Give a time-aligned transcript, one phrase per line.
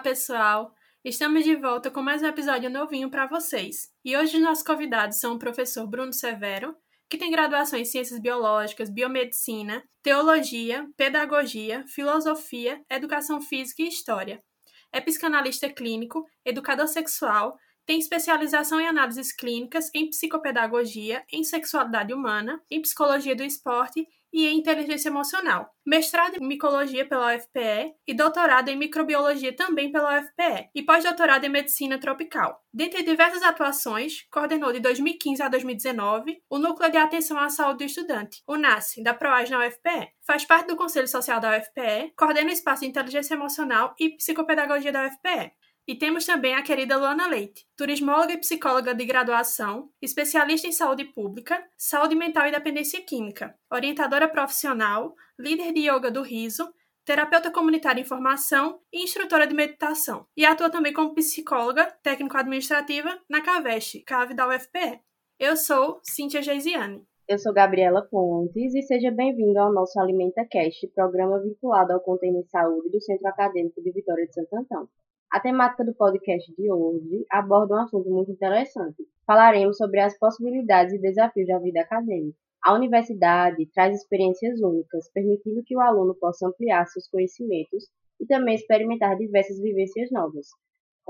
[0.00, 0.74] Pessoal!
[1.04, 3.90] Estamos de volta com mais um episódio novinho para vocês.
[4.02, 6.74] E hoje nossos convidados são o professor Bruno Severo,
[7.06, 14.42] que tem graduação em Ciências Biológicas, Biomedicina, Teologia, Pedagogia, Filosofia, Educação Física e História.
[14.90, 22.58] É psicanalista clínico, educador sexual, tem especialização em análises clínicas, em psicopedagogia, em sexualidade humana,
[22.70, 25.70] em psicologia do esporte e em inteligência emocional.
[25.84, 31.48] Mestrado em micologia pela UFPE e doutorado em microbiologia também pela UFPE e pós-doutorado em
[31.48, 32.60] medicina tropical.
[32.72, 37.84] Dentre diversas atuações, coordenou de 2015 a 2019 o Núcleo de Atenção à Saúde do
[37.84, 40.12] Estudante, o NASCE, da PROAS na UFPE.
[40.24, 44.92] Faz parte do Conselho Social da UFPE, coordena o espaço de inteligência emocional e psicopedagogia
[44.92, 45.52] da UFPE.
[45.86, 51.04] E temos também a querida Luana Leite, turismóloga e psicóloga de graduação, especialista em saúde
[51.04, 56.72] pública, saúde mental e dependência química, orientadora profissional, líder de yoga do riso,
[57.04, 60.26] terapeuta comunitária em formação e instrutora de meditação.
[60.36, 65.00] E atua também como psicóloga técnico-administrativa na CAVEST, CAVE da UFPE.
[65.38, 67.04] Eu sou Cíntia Geisiane.
[67.26, 72.44] Eu sou Gabriela Pontes e seja bem-vindo ao nosso Alimenta Cast, programa vinculado ao de
[72.48, 74.88] saúde do Centro Acadêmico de Vitória de Santo Antão.
[75.32, 79.06] A temática do podcast de hoje aborda um assunto muito interessante.
[79.24, 82.36] Falaremos sobre as possibilidades e desafios da vida acadêmica.
[82.60, 87.84] A universidade traz experiências únicas, permitindo que o aluno possa ampliar seus conhecimentos
[88.18, 90.48] e também experimentar diversas vivências novas,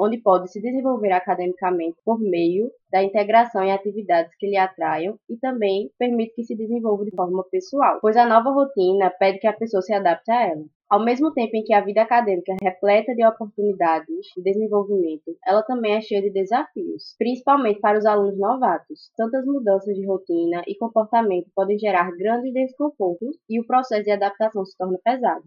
[0.01, 5.37] onde pode se desenvolver academicamente por meio da integração em atividades que lhe atraiam e
[5.37, 9.53] também permite que se desenvolva de forma pessoal, pois a nova rotina pede que a
[9.53, 10.65] pessoa se adapte a ela.
[10.89, 15.63] Ao mesmo tempo em que a vida acadêmica é repleta de oportunidades de desenvolvimento, ela
[15.63, 19.13] também é cheia de desafios, principalmente para os alunos novatos.
[19.17, 24.65] Tantas mudanças de rotina e comportamento podem gerar grandes desconfortos e o processo de adaptação
[24.65, 25.45] se torna pesado.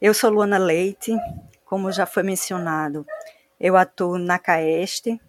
[0.00, 1.10] Eu sou Luana Leite,
[1.64, 3.04] como já foi mencionado,
[3.60, 5.20] eu atuo na CAEST,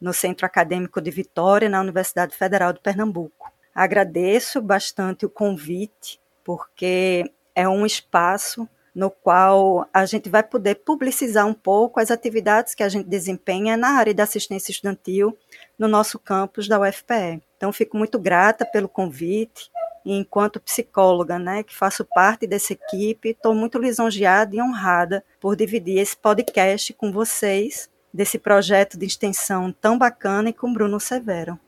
[0.00, 3.52] no Centro Acadêmico de Vitória, na Universidade Federal de Pernambuco.
[3.74, 11.46] Agradeço bastante o convite, porque é um espaço no qual a gente vai poder publicizar
[11.46, 15.36] um pouco as atividades que a gente desempenha na área da assistência estudantil
[15.76, 17.42] no nosso campus da UFPE.
[17.56, 19.68] Então, fico muito grata pelo convite.
[20.04, 25.98] Enquanto psicóloga, né, que faço parte dessa equipe, estou muito lisonjeada e honrada por dividir
[25.98, 31.58] esse podcast com vocês, desse projeto de extensão tão bacana e com Bruno Severo.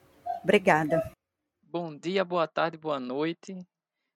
[0.45, 1.11] Obrigada.
[1.63, 3.67] Bom dia, boa tarde, boa noite.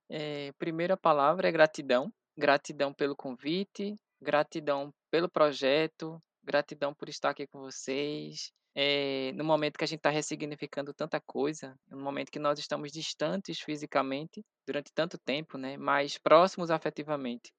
[0.08, 2.12] É, primeira palavra é gratidão.
[2.37, 8.52] Gratidão pelo convite, gratidão pelo projeto, gratidão por estar aqui com vocês.
[8.75, 12.92] É, no momento que a gente está ressignificando tanta coisa, no momento que nós estamos
[12.92, 17.53] distantes fisicamente durante tanto tempo, né, mas próximos afetivamente.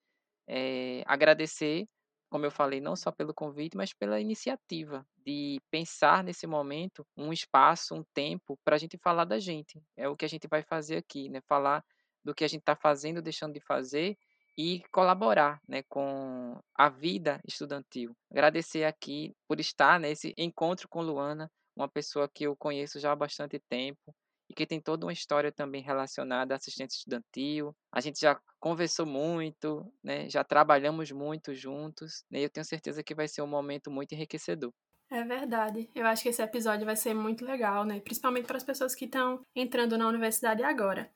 [0.48, 1.86] É, agradecer,
[2.30, 7.34] como eu falei, não só pelo convite, mas pela iniciativa de pensar nesse momento um
[7.34, 9.82] espaço, um tempo para a gente falar da gente.
[9.98, 11.42] É o que a gente vai fazer aqui, né?
[11.42, 11.84] Falar
[12.24, 14.18] do que a gente está fazendo, deixando de fazer
[14.58, 18.16] e colaborar né, com a vida estudantil.
[18.32, 23.16] Agradecer aqui por estar nesse encontro com Luana, uma pessoa que eu conheço já há
[23.16, 24.14] bastante tempo
[24.50, 27.74] e que tem toda uma história também relacionada à assistência estudantil.
[27.92, 33.04] A gente já conversou muito, né, já trabalhamos muito juntos, né, e eu tenho certeza
[33.04, 34.74] que vai ser um momento muito enriquecedor.
[35.10, 35.90] É verdade.
[35.94, 38.00] Eu acho que esse episódio vai ser muito legal, né?
[38.00, 41.12] Principalmente para as pessoas que estão entrando na universidade agora.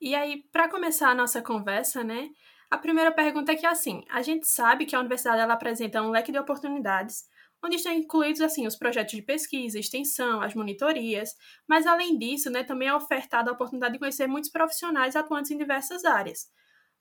[0.00, 2.30] E aí, para começar a nossa conversa, né?
[2.70, 6.10] A primeira pergunta é que assim, a gente sabe que a universidade ela apresenta um
[6.10, 7.24] leque de oportunidades,
[7.62, 11.34] onde estão incluídos assim os projetos de pesquisa, extensão, as monitorias,
[11.68, 15.58] mas além disso, né, também é ofertada a oportunidade de conhecer muitos profissionais atuantes em
[15.58, 16.48] diversas áreas.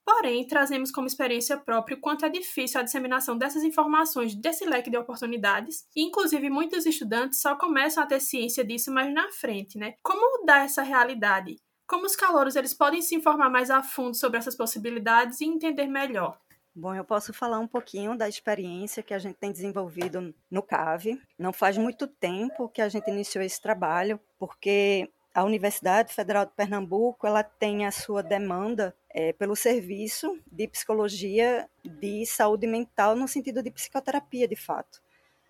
[0.05, 4.89] Porém, trazemos como experiência própria o quanto é difícil a disseminação dessas informações desse leque
[4.89, 9.77] de oportunidades, e inclusive muitos estudantes só começam a ter ciência disso mais na frente,
[9.77, 9.93] né?
[10.01, 11.57] Como mudar essa realidade?
[11.89, 15.87] Como os calouros eles podem se informar mais a fundo sobre essas possibilidades e entender
[15.87, 16.39] melhor?
[16.75, 21.19] Bom, eu posso falar um pouquinho da experiência que a gente tem desenvolvido no CAVE.
[21.35, 26.51] Não faz muito tempo que a gente iniciou esse trabalho, porque a Universidade Federal de
[26.51, 33.27] Pernambuco ela tem a sua demanda é, pelo serviço de psicologia de saúde mental no
[33.27, 35.01] sentido de psicoterapia, de fato.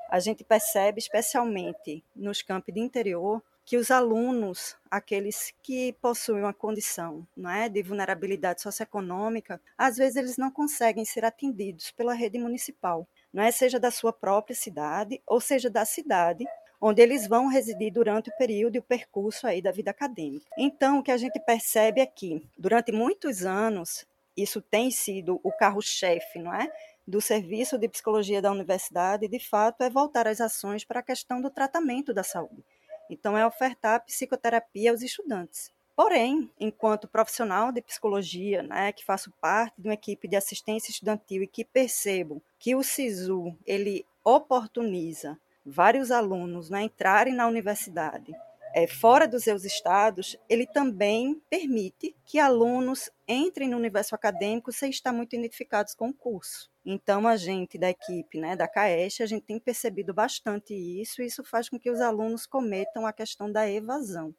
[0.10, 6.52] A gente percebe, especialmente nos campos de interior, que os alunos, aqueles que possuem uma
[6.52, 12.40] condição não é, de vulnerabilidade socioeconômica, às vezes eles não conseguem ser atendidos pela rede
[12.40, 16.48] municipal, não é, seja da sua própria cidade ou seja da cidade
[16.82, 20.48] onde eles vão residir durante o período e o percurso aí da vida acadêmica.
[20.58, 24.04] Então, o que a gente percebe é que, durante muitos anos,
[24.36, 26.72] isso tem sido o carro-chefe, não é?
[27.08, 31.40] Do serviço de psicologia da universidade, de fato, é voltar as ações para a questão
[31.40, 32.64] do tratamento da saúde.
[33.10, 35.72] Então, é ofertar psicoterapia aos estudantes.
[35.96, 41.44] Porém, enquanto profissional de psicologia, né, que faço parte de uma equipe de assistência estudantil
[41.44, 48.34] e que percebo que o SISU ele oportuniza vários alunos né, entrarem na universidade
[48.74, 54.90] é, fora dos seus estados, ele também permite que alunos entrem no universo acadêmico sem
[54.90, 56.70] estar muito identificados com o curso.
[56.86, 61.26] Então, a gente da equipe, né, da CAEST, a gente tem percebido bastante isso, e
[61.26, 64.34] isso faz com que os alunos cometam a questão da evasão.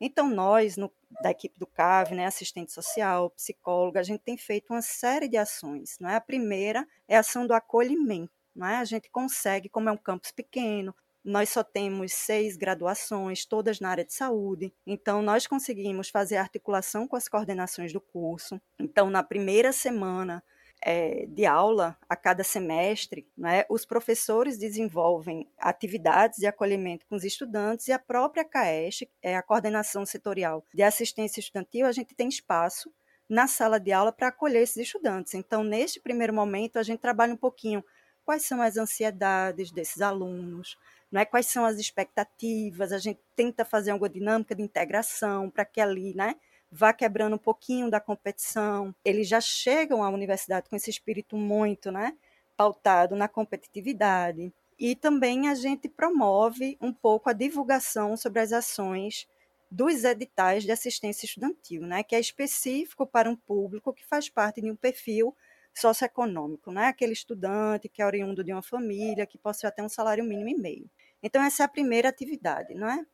[0.00, 0.92] Então, nós, no,
[1.22, 5.36] da equipe do CAV, né, assistente social, psicóloga, a gente tem feito uma série de
[5.36, 5.96] ações.
[6.00, 6.16] Não é?
[6.16, 8.32] A primeira é a ação do acolhimento.
[8.54, 8.78] Não é?
[8.78, 10.92] A gente consegue, como é um campus pequeno,
[11.24, 14.72] nós só temos seis graduações, todas na área de saúde.
[14.86, 18.60] Então, nós conseguimos fazer articulação com as coordenações do curso.
[18.78, 20.42] Então, na primeira semana
[20.84, 27.24] é, de aula, a cada semestre, né, os professores desenvolvem atividades de acolhimento com os
[27.24, 32.28] estudantes e a própria CAES, é a Coordenação Setorial de Assistência Estudantil, a gente tem
[32.28, 32.92] espaço
[33.28, 35.34] na sala de aula para acolher esses estudantes.
[35.34, 37.82] Então, neste primeiro momento, a gente trabalha um pouquinho
[38.24, 40.76] quais são as ansiedades desses alunos,
[41.12, 41.26] não é?
[41.26, 46.14] quais são as expectativas, a gente tenta fazer uma dinâmica de integração para que ali
[46.14, 46.36] né,
[46.70, 48.94] vá quebrando um pouquinho da competição.
[49.04, 52.16] Eles já chegam à universidade com esse espírito muito né,
[52.56, 54.54] pautado na competitividade.
[54.78, 59.28] E também a gente promove um pouco a divulgação sobre as ações
[59.70, 64.62] dos editais de assistência estudantil, né, que é específico para um público que faz parte
[64.62, 65.36] de um perfil
[65.74, 66.86] socioeconômico, né?
[66.86, 70.54] aquele estudante que é oriundo de uma família, que possui até um salário mínimo e
[70.54, 70.90] meio.
[71.22, 73.04] Então, essa é a primeira atividade, não é?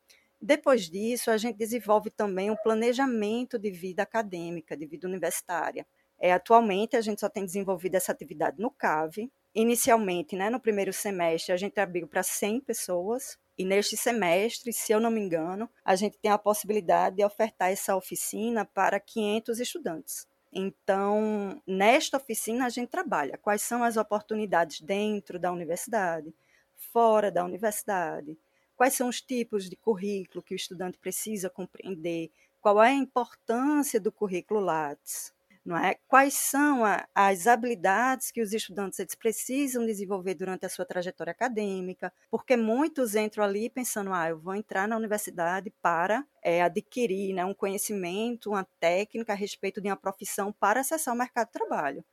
[0.41, 5.87] Depois disso, a gente desenvolve também um planejamento de vida acadêmica, de vida universitária.
[6.19, 9.31] É, atualmente, a gente só tem desenvolvido essa atividade no CAV.
[9.55, 13.37] Inicialmente, né, no primeiro semestre, a gente abriu para 100 pessoas.
[13.57, 17.71] E neste semestre, se eu não me engano, a gente tem a possibilidade de ofertar
[17.73, 20.29] essa oficina para 500 estudantes.
[20.53, 26.33] Então, nesta oficina a gente trabalha quais são as oportunidades dentro da universidade,
[26.79, 28.39] fora da universidade,
[28.77, 32.31] quais são os tipos de currículo que o estudante precisa compreender,
[32.61, 35.33] qual é a importância do currículo Lattes,
[35.65, 35.97] não é?
[36.09, 41.31] Quais são a, as habilidades que os estudantes eles precisam desenvolver durante a sua trajetória
[41.31, 47.35] acadêmica, porque muitos entram ali pensando, ah, eu vou entrar na universidade para é, adquirir
[47.35, 51.53] né, um conhecimento, uma técnica a respeito de uma profissão para acessar o mercado de
[51.53, 52.05] trabalho.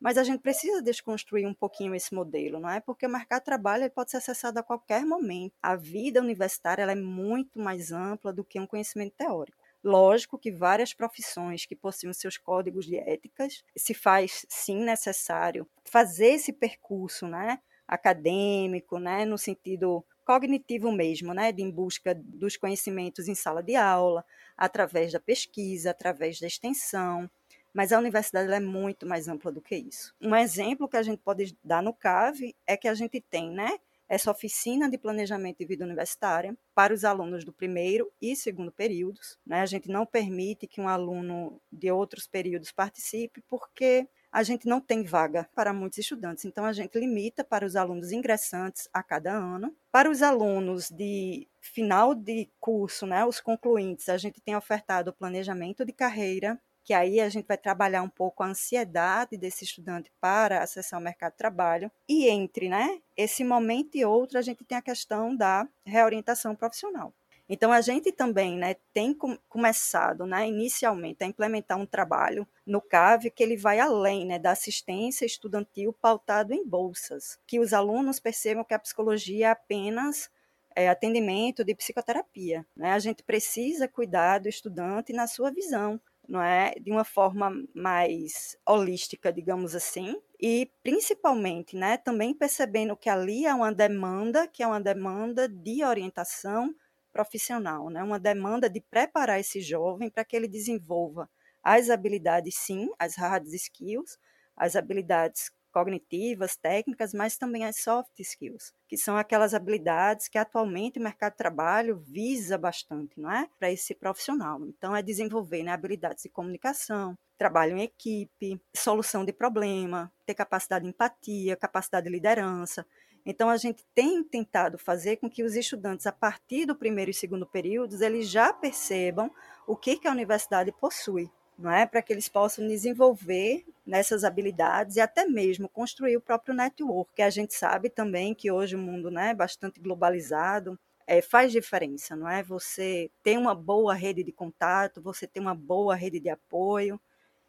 [0.00, 2.80] Mas a gente precisa desconstruir um pouquinho esse modelo, não é?
[2.80, 5.54] Porque o mercado de trabalho pode ser acessado a qualquer momento.
[5.62, 9.58] A vida universitária é muito mais ampla do que um conhecimento teórico.
[9.82, 16.32] Lógico que várias profissões que possuem seus códigos de éticas, se faz sim necessário fazer
[16.34, 23.28] esse percurso, né, acadêmico, né, no sentido cognitivo mesmo, né, de em busca dos conhecimentos
[23.28, 24.24] em sala de aula,
[24.56, 27.30] através da pesquisa, através da extensão,
[27.72, 30.14] mas a universidade é muito mais ampla do que isso.
[30.20, 33.78] Um exemplo que a gente pode dar no CAV é que a gente tem, né,
[34.08, 39.38] essa oficina de planejamento de vida universitária para os alunos do primeiro e segundo períodos.
[39.46, 39.60] Né?
[39.60, 44.80] A gente não permite que um aluno de outros períodos participe, porque a gente não
[44.80, 49.32] tem vaga para muitos estudantes, então a gente limita para os alunos ingressantes a cada
[49.32, 49.74] ano.
[49.90, 55.14] Para os alunos de final de curso, né, os concluintes, a gente tem ofertado o
[55.14, 60.10] planejamento de carreira que aí a gente vai trabalhar um pouco a ansiedade desse estudante
[60.18, 61.92] para acessar o mercado de trabalho.
[62.08, 67.12] E entre né, esse momento e outro, a gente tem a questão da reorientação profissional.
[67.46, 72.80] Então, a gente também né, tem com, começado né, inicialmente a implementar um trabalho no
[72.80, 78.18] CAV que ele vai além né, da assistência estudantil pautado em bolsas, que os alunos
[78.18, 80.30] percebam que a psicologia é apenas
[80.74, 82.64] é, atendimento de psicoterapia.
[82.74, 82.92] Né?
[82.92, 88.56] A gente precisa cuidar do estudante na sua visão, não é, de uma forma mais
[88.66, 94.66] holística, digamos assim, e principalmente, né, também percebendo que ali há uma demanda, que é
[94.66, 96.74] uma demanda de orientação
[97.12, 98.02] profissional, né?
[98.02, 101.28] uma demanda de preparar esse jovem para que ele desenvolva
[101.62, 104.18] as habilidades, sim, as hard skills,
[104.56, 110.98] as habilidades cognitivas, técnicas, mas também as soft skills, que são aquelas habilidades que atualmente
[110.98, 113.48] o mercado de trabalho visa bastante, não é?
[113.58, 114.60] Para esse profissional.
[114.66, 120.84] Então, é desenvolver né, habilidades de comunicação, trabalho em equipe, solução de problema, ter capacidade
[120.84, 122.84] de empatia, capacidade de liderança.
[123.24, 127.14] Então, a gente tem tentado fazer com que os estudantes, a partir do primeiro e
[127.14, 129.30] segundo períodos, eles já percebam
[129.64, 131.84] o que, que a universidade possui não é?
[131.86, 137.22] Para que eles possam desenvolver nessas habilidades e até mesmo construir o próprio network, que
[137.22, 142.14] a gente sabe também que hoje o mundo né, é bastante globalizado, é, faz diferença,
[142.14, 142.42] não é?
[142.42, 147.00] Você tem uma boa rede de contato, você tem uma boa rede de apoio.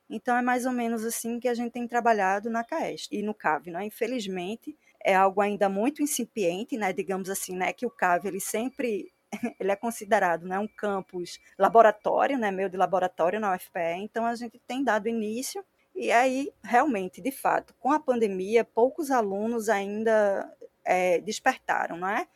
[0.09, 3.33] Então é mais ou menos assim que a gente tem trabalhado na CAEST e no
[3.33, 3.85] CAV, não é?
[3.85, 6.91] Infelizmente é algo ainda muito incipiente, né?
[6.93, 7.73] Digamos assim, né?
[7.73, 9.11] Que o CAV ele sempre
[9.59, 14.35] ele é considerado né, um campus laboratório, né, meio de laboratório na UFPE, então a
[14.35, 15.63] gente tem dado início,
[15.95, 20.49] e aí, realmente, de fato, com a pandemia, poucos alunos ainda
[20.85, 22.27] é, despertaram não é,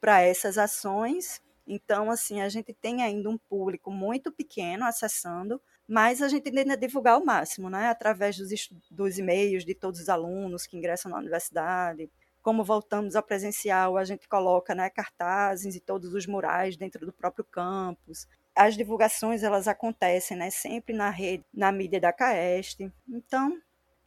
[0.00, 6.20] para essas ações, então, assim, a gente tem ainda um público muito pequeno acessando, mas
[6.20, 8.50] a gente tenta divulgar ao máximo, né, através dos,
[8.90, 12.10] dos e-mails de todos os alunos que ingressam na universidade,
[12.42, 17.12] como voltamos ao presencial, a gente coloca né, cartazes e todos os murais dentro do
[17.12, 18.26] próprio campus.
[18.54, 22.92] As divulgações elas acontecem né, sempre na rede, na mídia da CAEST.
[23.08, 23.58] Então,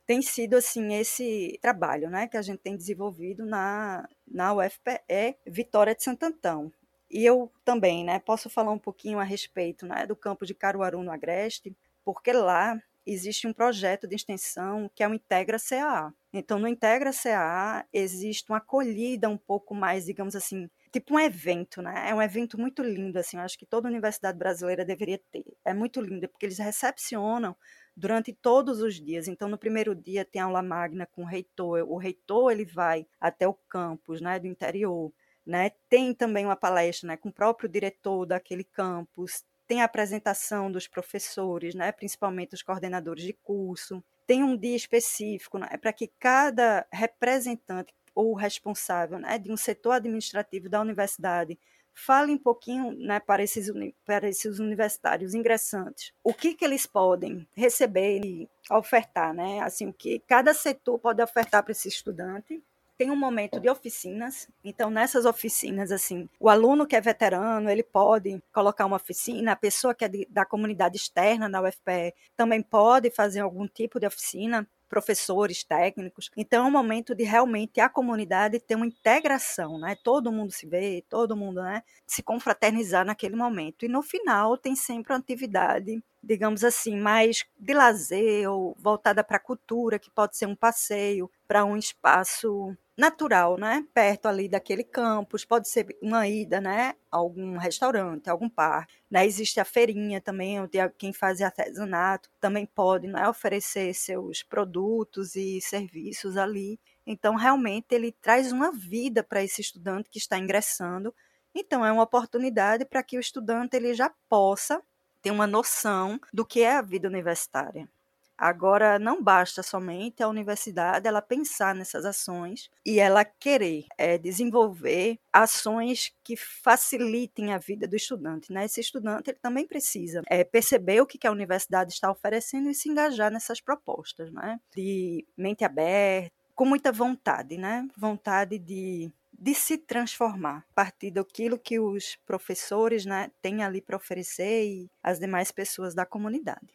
[0.05, 5.95] tem sido assim esse trabalho né, que a gente tem desenvolvido na, na UFPE Vitória
[5.95, 6.71] de Santo Antão.
[7.09, 11.01] E eu também né, posso falar um pouquinho a respeito né, do campo de Caruaru
[11.01, 16.13] no Agreste, porque lá existe um projeto de extensão que é o Integra CAA.
[16.33, 21.81] Então, no Integra CAA existe uma acolhida um pouco mais, digamos assim, tipo um evento,
[21.81, 22.09] né?
[22.09, 25.45] É um evento muito lindo, assim, eu acho que toda universidade brasileira deveria ter.
[25.63, 27.55] É muito lindo, porque eles recepcionam
[27.95, 29.27] durante todos os dias.
[29.27, 31.85] Então, no primeiro dia tem aula magna com o reitor.
[31.87, 35.13] O reitor, ele vai até o campus, né, do interior,
[35.45, 35.71] né?
[35.89, 40.87] Tem também uma palestra, né, com o próprio diretor daquele campus tem a apresentação dos
[40.87, 46.85] professores, né, principalmente os coordenadores de curso, tem um dia específico né, para que cada
[46.91, 51.59] representante ou responsável né, de um setor administrativo da universidade
[51.93, 53.71] fale um pouquinho né, para, esses,
[54.05, 59.61] para esses universitários ingressantes o que, que eles podem receber e ofertar, né?
[59.61, 62.61] Assim, o que cada setor pode ofertar para esse estudante
[62.97, 64.47] tem um momento de oficinas.
[64.63, 69.55] Então, nessas oficinas, assim, o aluno que é veterano, ele pode colocar uma oficina, a
[69.55, 74.07] pessoa que é de, da comunidade externa da UFPE também pode fazer algum tipo de
[74.07, 76.29] oficina professores, técnicos.
[76.37, 79.95] Então é um momento de realmente a comunidade ter uma integração, né?
[80.03, 83.85] Todo mundo se vê, todo mundo, né, se confraternizar naquele momento.
[83.85, 89.37] E no final tem sempre uma atividade, digamos assim, mais de lazer ou voltada para
[89.37, 93.85] a cultura, que pode ser um passeio para um espaço natural, né?
[93.93, 96.95] Perto ali daquele campus, pode ser uma ida, né?
[97.11, 98.95] Algum restaurante, algum parque.
[99.09, 99.25] Né?
[99.25, 103.27] Existe a feirinha também, onde quem faz artesanato também pode né?
[103.27, 106.79] oferecer seus produtos e serviços ali.
[107.05, 111.13] Então, realmente, ele traz uma vida para esse estudante que está ingressando.
[111.53, 114.81] Então, é uma oportunidade para que o estudante ele já possa
[115.21, 117.89] ter uma noção do que é a vida universitária.
[118.37, 125.17] Agora, não basta somente a universidade ela pensar nessas ações e ela querer é, desenvolver
[125.31, 128.51] ações que facilitem a vida do estudante.
[128.51, 128.65] Né?
[128.65, 132.89] Esse estudante ele também precisa é, perceber o que a universidade está oferecendo e se
[132.89, 134.59] engajar nessas propostas, né?
[134.75, 137.87] de mente aberta, com muita vontade, né?
[137.97, 143.97] vontade de de se transformar a partir daquilo que os professores né, têm ali para
[143.97, 146.74] oferecer e as demais pessoas da comunidade.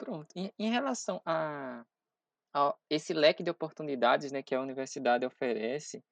[0.00, 0.28] Pronto.
[0.34, 1.84] Em, em relação a,
[2.54, 6.02] a esse leque de oportunidades, né, que a universidade oferece,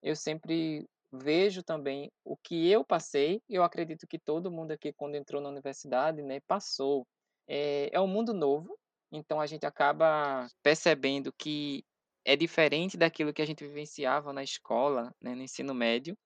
[0.00, 5.16] eu sempre vejo também o que eu passei, eu acredito que todo mundo aqui, quando
[5.16, 7.04] entrou na universidade, né, passou.
[7.48, 8.78] É, é um mundo novo,
[9.10, 11.84] então a gente acaba percebendo que
[12.24, 16.16] é diferente daquilo que a gente vivenciava na escola, né, no ensino médio.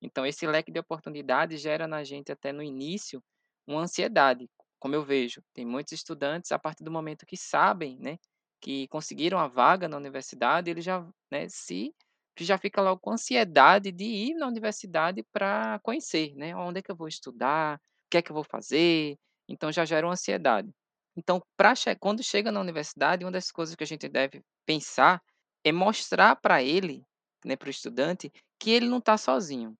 [0.00, 3.22] Então, esse leque de oportunidades gera na gente, até no início,
[3.66, 4.48] uma ansiedade
[4.82, 8.18] como eu vejo, tem muitos estudantes, a partir do momento que sabem, né,
[8.60, 11.94] que conseguiram a vaga na universidade, ele já, né, se
[12.40, 16.90] já fica logo com ansiedade de ir na universidade para conhecer, né, onde é que
[16.90, 19.16] eu vou estudar, o que é que eu vou fazer,
[19.48, 20.70] então já gera uma ansiedade.
[21.16, 25.22] Então, pra, quando chega na universidade, uma das coisas que a gente deve pensar
[25.64, 27.04] é mostrar para ele,
[27.44, 29.76] né, para o estudante, que ele não está sozinho.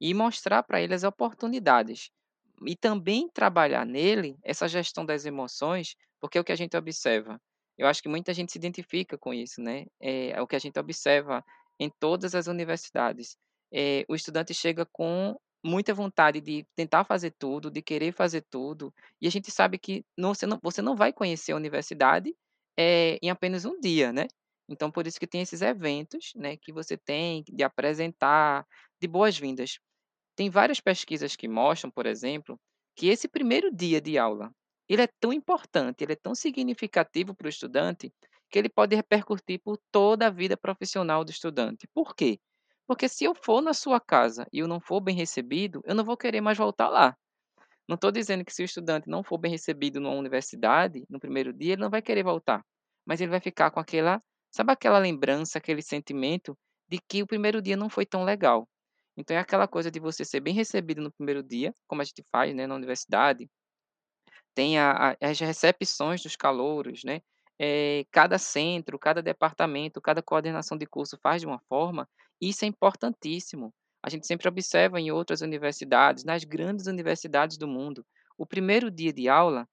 [0.00, 2.10] e mostrar para ele as oportunidades.
[2.66, 7.40] E também trabalhar nele essa gestão das emoções, porque é o que a gente observa.
[7.76, 9.86] Eu acho que muita gente se identifica com isso, né?
[10.00, 11.44] É, é o que a gente observa
[11.78, 13.36] em todas as universidades.
[13.72, 18.92] É, o estudante chega com muita vontade de tentar fazer tudo, de querer fazer tudo,
[19.20, 22.34] e a gente sabe que não, você, não, você não vai conhecer a universidade
[22.78, 24.26] é, em apenas um dia, né?
[24.68, 28.66] Então, por isso que tem esses eventos, né, que você tem de apresentar,
[29.00, 29.78] de boas-vindas.
[30.38, 32.60] Tem várias pesquisas que mostram, por exemplo,
[32.94, 34.52] que esse primeiro dia de aula,
[34.88, 38.12] ele é tão importante, ele é tão significativo para o estudante,
[38.48, 41.88] que ele pode repercutir por toda a vida profissional do estudante.
[41.92, 42.38] Por quê?
[42.86, 46.04] Porque se eu for na sua casa e eu não for bem recebido, eu não
[46.04, 47.16] vou querer mais voltar lá.
[47.88, 51.52] Não estou dizendo que se o estudante não for bem recebido numa universidade, no primeiro
[51.52, 52.64] dia, ele não vai querer voltar.
[53.04, 56.56] Mas ele vai ficar com aquela, sabe aquela lembrança, aquele sentimento
[56.88, 58.68] de que o primeiro dia não foi tão legal.
[59.18, 62.24] Então é aquela coisa de você ser bem recebido no primeiro dia, como a gente
[62.30, 63.50] faz, né, na universidade.
[64.54, 67.20] Tem a, a, as recepções dos calouros, né?
[67.60, 72.08] É, cada centro, cada departamento, cada coordenação de curso faz de uma forma,
[72.40, 73.74] isso é importantíssimo.
[74.00, 78.06] A gente sempre observa em outras universidades, nas grandes universidades do mundo,
[78.36, 79.68] o primeiro dia de aula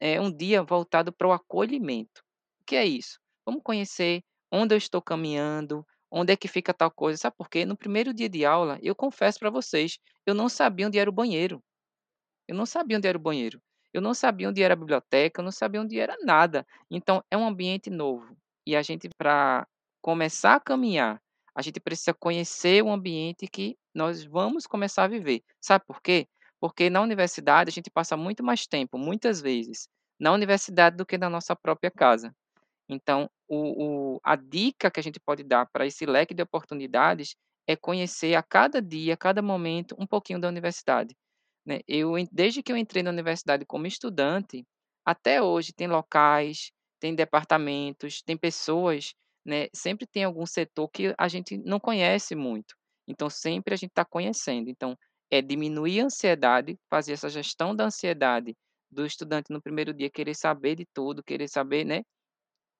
[0.00, 2.22] é um dia voltado para o acolhimento.
[2.62, 3.20] O que é isso?
[3.44, 7.18] Vamos conhecer onde eu estou caminhando, onde é que fica tal coisa.
[7.18, 7.64] Sabe por quê?
[7.64, 11.12] No primeiro dia de aula, eu confesso para vocês, eu não sabia onde era o
[11.12, 11.62] banheiro.
[12.46, 13.60] Eu não sabia onde era o banheiro.
[13.92, 16.66] Eu não sabia onde era a biblioteca, eu não sabia onde era nada.
[16.90, 18.36] Então, é um ambiente novo.
[18.66, 19.66] E a gente, para
[20.02, 21.20] começar a caminhar,
[21.54, 25.42] a gente precisa conhecer o ambiente que nós vamos começar a viver.
[25.60, 26.28] Sabe por quê?
[26.60, 29.88] Porque na universidade a gente passa muito mais tempo, muitas vezes,
[30.20, 32.34] na universidade do que na nossa própria casa.
[32.88, 37.34] Então, o, o, a dica que a gente pode dar para esse leque de oportunidades
[37.66, 41.14] é conhecer a cada dia, a cada momento, um pouquinho da universidade.
[41.66, 41.80] Né?
[41.86, 44.64] Eu, desde que eu entrei na universidade como estudante,
[45.04, 49.12] até hoje tem locais, tem departamentos, tem pessoas,
[49.44, 49.66] né?
[49.74, 52.74] sempre tem algum setor que a gente não conhece muito.
[53.06, 54.68] Então, sempre a gente está conhecendo.
[54.68, 54.96] Então,
[55.30, 58.54] é diminuir a ansiedade, fazer essa gestão da ansiedade
[58.90, 62.02] do estudante no primeiro dia, querer saber de tudo, querer saber, né?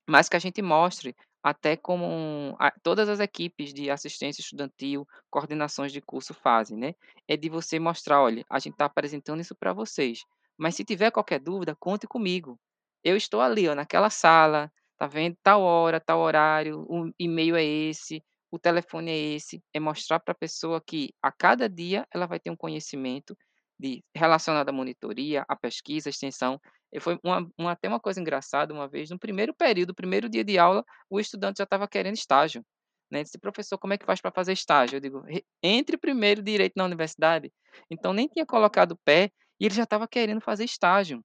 [0.09, 5.93] Mas que a gente mostre até como a, todas as equipes de assistência estudantil, coordenações
[5.93, 6.95] de curso fazem, né?
[7.29, 10.21] É de você mostrar, olha, a gente está apresentando isso para vocês,
[10.59, 12.59] mas se tiver qualquer dúvida, conte comigo.
[13.05, 15.37] Eu estou ali, ó, naquela sala, tá vendo?
[15.43, 19.63] Tal hora, tal horário, o e-mail é esse, o telefone é esse.
[19.73, 23.37] É mostrar para a pessoa que a cada dia ela vai ter um conhecimento
[23.79, 26.61] de relacionado à monitoria, à pesquisa, à extensão.
[26.93, 30.45] E foi uma, uma, até uma coisa engraçada uma vez, no primeiro período, primeiro dia
[30.45, 32.65] de aula, o estudante já estava querendo estágio.
[33.11, 33.23] Né?
[33.23, 34.97] Disse, professor, como é que faz para fazer estágio?
[34.97, 35.23] Eu digo,
[35.63, 37.53] entre primeiro direito na universidade.
[37.91, 41.23] Então, nem tinha colocado o pé e ele já estava querendo fazer estágio.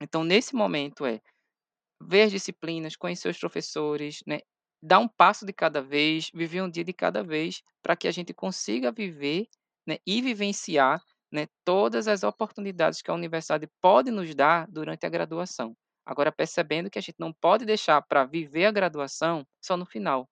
[0.00, 1.20] Então, nesse momento, é
[2.02, 4.40] ver as disciplinas, conhecer os professores, né?
[4.82, 8.10] dar um passo de cada vez, viver um dia de cada vez, para que a
[8.10, 9.46] gente consiga viver
[9.86, 9.98] né?
[10.06, 11.00] e vivenciar
[11.34, 15.74] né, todas as oportunidades que a universidade pode nos dar durante a graduação.
[16.06, 20.28] Agora, percebendo que a gente não pode deixar para viver a graduação só no final.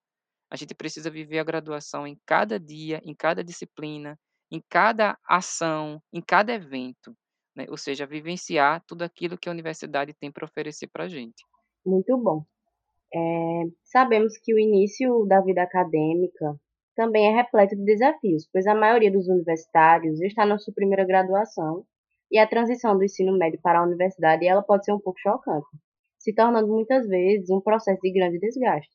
[0.49, 4.17] A gente precisa viver a graduação em cada dia, em cada disciplina,
[4.49, 7.17] em cada ação, em cada evento.
[7.57, 7.67] Né?
[7.69, 11.43] Ou seja, vivenciar tudo aquilo que a universidade tem para oferecer para a gente.
[11.85, 12.45] Muito bom.
[13.13, 16.55] É, sabemos que o início da vida acadêmica
[16.95, 21.85] também é repleto de desafios, pois a maioria dos universitários está na sua primeira graduação
[22.31, 25.67] e a transição do ensino médio para a universidade ela pode ser um pouco chocante,
[26.19, 28.95] se tornando muitas vezes um processo de grande desgaste.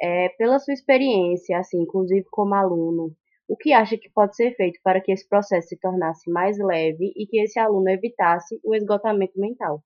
[0.00, 3.14] É, pela sua experiência, assim, inclusive como aluno,
[3.48, 7.12] o que acha que pode ser feito para que esse processo se tornasse mais leve
[7.16, 9.82] e que esse aluno evitasse o esgotamento mental?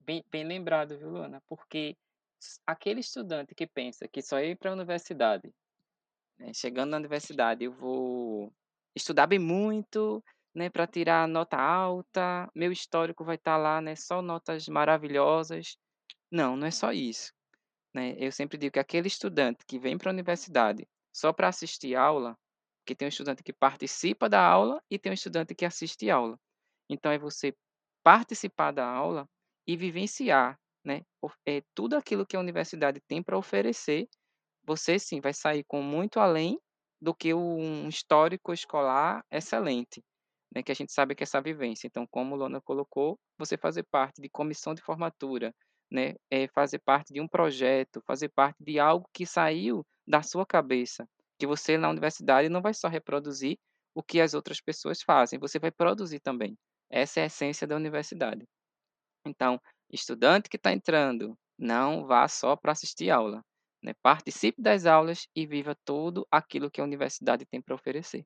[0.00, 1.40] Bem, bem lembrado, viu, Luana?
[1.46, 1.96] Porque
[2.66, 5.52] aquele estudante que pensa que só ir para a universidade,
[6.38, 8.52] né, chegando na universidade, eu vou
[8.94, 10.22] estudar bem muito,
[10.54, 15.76] né, para tirar nota alta, meu histórico vai estar tá lá, né, só notas maravilhosas.
[16.30, 17.32] Não, não é só isso.
[17.94, 18.14] Né?
[18.18, 22.36] Eu sempre digo que aquele estudante que vem para a universidade só para assistir aula,
[22.86, 26.38] que tem um estudante que participa da aula e tem um estudante que assiste aula.
[26.88, 27.54] Então é você
[28.02, 29.28] participar da aula
[29.66, 31.02] e vivenciar né,
[31.46, 34.08] é, tudo aquilo que a universidade tem para oferecer,
[34.64, 36.58] você sim vai sair com muito além
[37.00, 40.02] do que um histórico escolar excelente,
[40.54, 41.86] né, que a gente sabe que é essa vivência.
[41.86, 45.54] Então, como Lona colocou, você fazer parte de comissão de formatura,
[45.90, 50.46] né, é fazer parte de um projeto, fazer parte de algo que saiu da sua
[50.46, 51.06] cabeça,
[51.38, 53.58] Que você na universidade não vai só reproduzir
[53.94, 56.56] o que as outras pessoas fazem, você vai produzir também.
[56.90, 58.44] Essa é a essência da universidade.
[59.26, 63.44] Então, estudante que está entrando, não vá só para assistir aula.
[63.82, 63.94] Né?
[64.02, 68.24] Participe das aulas e viva tudo aquilo que a universidade tem para oferecer.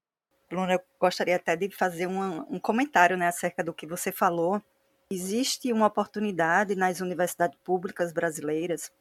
[0.48, 4.62] Bruno, eu gostaria até de fazer um, um comentário né, acerca do que você falou.
[5.10, 8.92] Existe uma oportunidade nas universidades públicas brasileiras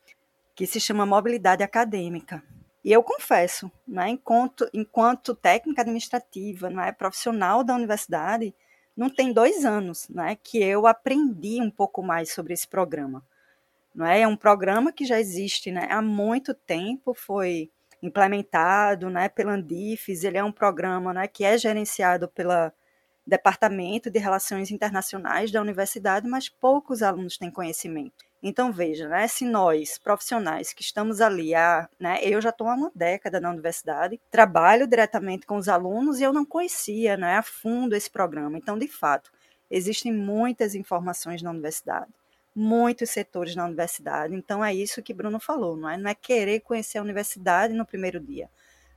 [0.55, 2.43] que se chama mobilidade acadêmica.
[2.83, 8.55] E eu confesso, né, enquanto, enquanto técnica administrativa, né, profissional da universidade,
[8.95, 13.23] não tem dois anos né, que eu aprendi um pouco mais sobre esse programa.
[13.93, 14.21] Não é?
[14.21, 17.69] é um programa que já existe né, há muito tempo, foi
[18.01, 22.71] implementado né, pela Andifes, ele é um programa né, que é gerenciado pelo
[23.25, 28.25] Departamento de Relações Internacionais da universidade, mas poucos alunos têm conhecimento.
[28.43, 32.73] Então, veja, né, se nós, profissionais que estamos ali, há, né, eu já estou há
[32.73, 37.43] uma década na universidade, trabalho diretamente com os alunos e eu não conhecia né, a
[37.43, 38.57] fundo esse programa.
[38.57, 39.31] Então, de fato,
[39.69, 42.11] existem muitas informações na universidade
[42.55, 44.35] muitos setores na universidade.
[44.35, 45.97] Então é isso que Bruno falou, não é?
[45.97, 48.49] Não é querer conhecer a universidade no primeiro dia,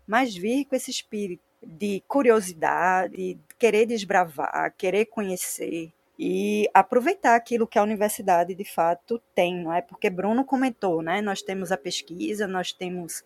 [0.06, 7.78] mas vir com esse espírito de curiosidade, querer desbravar, querer conhecer e aproveitar aquilo que
[7.78, 9.82] a universidade de fato tem, não é?
[9.82, 11.20] Porque Bruno comentou, né?
[11.20, 13.24] Nós temos a pesquisa, nós temos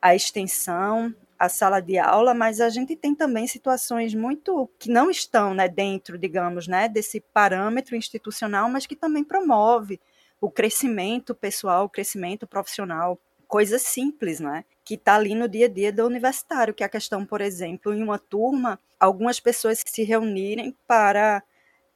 [0.00, 5.10] a extensão, a sala de aula, mas a gente tem também situações muito que não
[5.10, 10.00] estão né, dentro, digamos, né, desse parâmetro institucional, mas que também promove
[10.40, 14.64] o crescimento pessoal, o crescimento profissional, coisas simples, né?
[14.84, 17.92] Que está ali no dia a dia do universitário, que é a questão, por exemplo,
[17.92, 21.42] em uma turma, algumas pessoas se reunirem para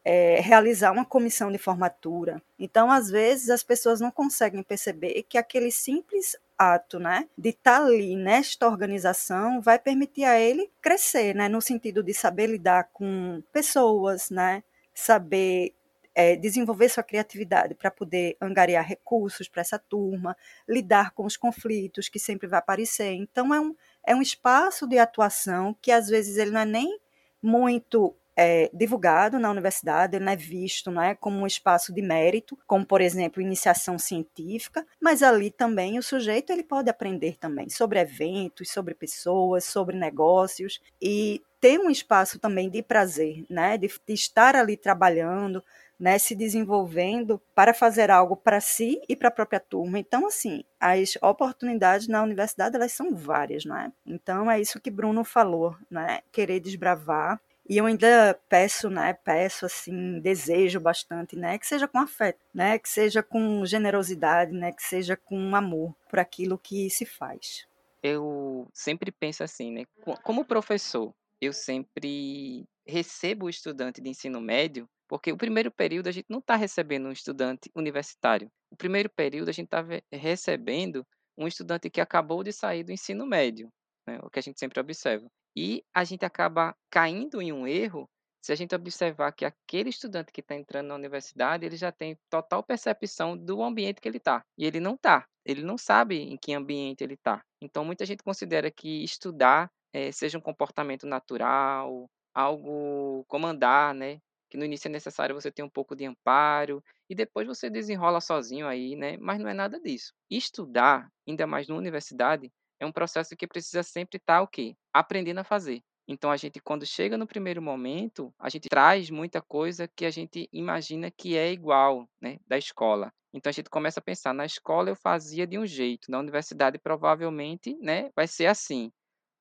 [0.09, 2.41] é, realizar uma comissão de formatura.
[2.57, 7.81] Então, às vezes, as pessoas não conseguem perceber que aquele simples ato, né, de estar
[7.81, 12.89] tá ali nesta organização vai permitir a ele crescer, né, no sentido de saber lidar
[12.93, 14.63] com pessoas, né,
[14.95, 15.75] saber
[16.15, 20.37] é, desenvolver sua criatividade para poder angariar recursos para essa turma,
[20.69, 23.13] lidar com os conflitos que sempre vai aparecer.
[23.13, 23.75] Então é um,
[24.07, 27.01] é um espaço de atuação que às vezes ele não é nem
[27.43, 32.03] muito é, divulgado na universidade, ele não é visto não é, como um espaço de
[32.03, 37.71] mérito, como, por exemplo, iniciação científica, mas ali também o sujeito ele pode aprender também
[37.71, 43.89] sobre eventos, sobre pessoas, sobre negócios e ter um espaço também de prazer, né, de,
[43.89, 45.65] de estar ali trabalhando,
[45.99, 49.99] né, se desenvolvendo para fazer algo para si e para a própria turma.
[49.99, 53.91] Então, assim, as oportunidades na universidade elas são várias, não é?
[54.05, 56.21] Então é isso que Bruno falou, né?
[56.31, 61.99] Querer desbravar e eu ainda peço, né, peço assim, desejo bastante, né, que seja com
[61.99, 67.05] afeto, né, que seja com generosidade, né, que seja com amor por aquilo que se
[67.05, 67.67] faz.
[68.03, 69.85] Eu sempre penso assim, né,
[70.23, 76.13] como professor, eu sempre recebo o estudante de ensino médio, porque o primeiro período a
[76.13, 78.51] gente não está recebendo um estudante universitário.
[78.71, 81.05] O primeiro período a gente está recebendo
[81.37, 83.69] um estudante que acabou de sair do ensino médio,
[84.07, 85.29] né, o que a gente sempre observa.
[85.57, 88.09] E a gente acaba caindo em um erro
[88.47, 92.17] se a gente observar que aquele estudante que está entrando na universidade, ele já tem
[92.31, 94.45] total percepção do ambiente que ele está.
[94.57, 95.27] E ele não está.
[95.45, 97.43] Ele não sabe em que ambiente ele está.
[97.61, 104.21] Então, muita gente considera que estudar é, seja um comportamento natural, algo como andar, né?
[104.49, 108.21] Que no início é necessário você ter um pouco de amparo e depois você desenrola
[108.21, 109.17] sozinho aí, né?
[109.17, 110.13] Mas não é nada disso.
[110.31, 114.77] Estudar, ainda mais na universidade, é um processo que precisa sempre estar o quê?
[114.93, 115.83] Aprendendo a fazer.
[116.09, 120.11] Então a gente quando chega no primeiro momento, a gente traz muita coisa que a
[120.11, 123.13] gente imagina que é igual, né, da escola.
[123.35, 126.79] Então a gente começa a pensar, na escola eu fazia de um jeito, na universidade
[126.79, 128.93] provavelmente, né, vai ser assim.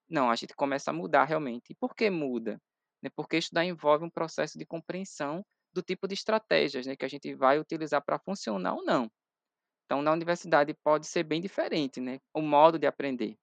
[0.09, 1.71] Não, a gente começa a mudar realmente.
[1.71, 2.59] E por que muda?
[3.03, 7.07] Né, porque estudar envolve um processo de compreensão do tipo de estratégias, né, que a
[7.09, 9.09] gente vai utilizar para funcionar ou não.
[9.85, 12.19] Então, na universidade pode ser bem diferente, né?
[12.33, 13.35] O modo de aprender.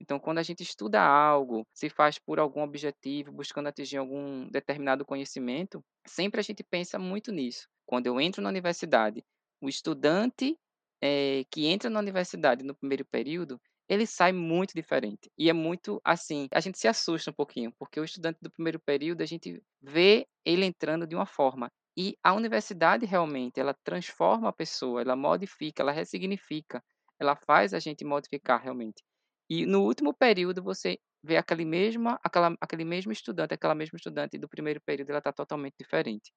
[0.00, 5.04] Então, quando a gente estuda algo, se faz por algum objetivo, buscando atingir algum determinado
[5.04, 7.68] conhecimento, sempre a gente pensa muito nisso.
[7.84, 9.22] Quando eu entro na universidade,
[9.60, 10.56] o estudante
[11.02, 15.30] é, que entra na universidade no primeiro período, ele sai muito diferente.
[15.36, 18.78] E é muito assim, a gente se assusta um pouquinho, porque o estudante do primeiro
[18.80, 21.70] período, a gente vê ele entrando de uma forma.
[21.96, 26.82] E a universidade realmente, ela transforma a pessoa, ela modifica, ela ressignifica,
[27.18, 29.02] ela faz a gente modificar realmente.
[29.48, 34.38] E no último período você vê aquele mesmo, aquela, aquele mesmo estudante, aquela mesma estudante
[34.38, 36.32] do primeiro período, ela está totalmente diferente.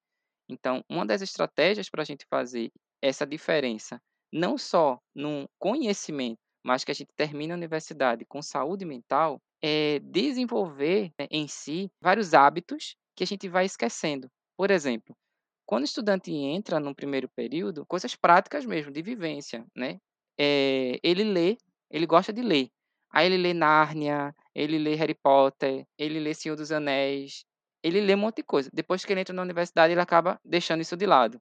[0.49, 6.83] Então, uma das estratégias para a gente fazer essa diferença, não só no conhecimento, mas
[6.83, 12.33] que a gente termine a universidade com saúde mental, é, desenvolver né, em si vários
[12.33, 14.29] hábitos que a gente vai esquecendo.
[14.57, 15.15] Por exemplo,
[15.65, 19.99] quando o estudante entra no primeiro período, coisas práticas mesmo, de vivência, né?
[20.39, 21.57] É, ele lê,
[21.89, 22.69] ele gosta de ler.
[23.11, 27.45] Aí ele lê Nárnia, ele lê Harry Potter, ele lê Senhor dos Anéis,
[27.83, 28.69] ele lê um monte de coisa.
[28.73, 31.39] Depois que ele entra na universidade, ele acaba deixando isso de lado.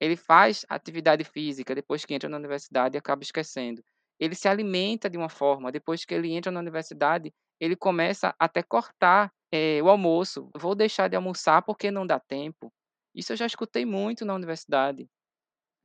[0.00, 3.82] Ele faz atividade física, depois que entra na universidade, acaba esquecendo.
[4.18, 8.62] Ele se alimenta de uma forma, depois que ele entra na universidade, ele começa até
[8.62, 10.50] cortar é, o almoço.
[10.56, 12.72] Vou deixar de almoçar porque não dá tempo.
[13.16, 15.08] Isso eu já escutei muito na universidade.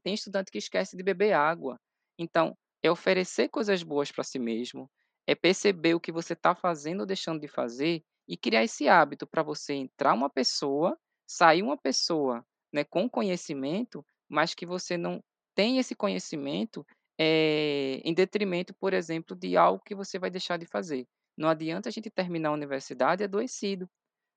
[0.04, 1.80] Tem estudante que esquece de beber água.
[2.20, 4.91] Então, é oferecer coisas boas para si mesmo,
[5.26, 9.26] é perceber o que você está fazendo ou deixando de fazer e criar esse hábito
[9.26, 15.24] para você entrar uma pessoa, sair uma pessoa né, com conhecimento, mas que você não
[15.56, 16.86] tem esse conhecimento
[17.17, 21.08] é, em detrimento, por exemplo, de algo que você vai deixar de fazer.
[21.38, 23.89] Não adianta a gente terminar a universidade adoecido.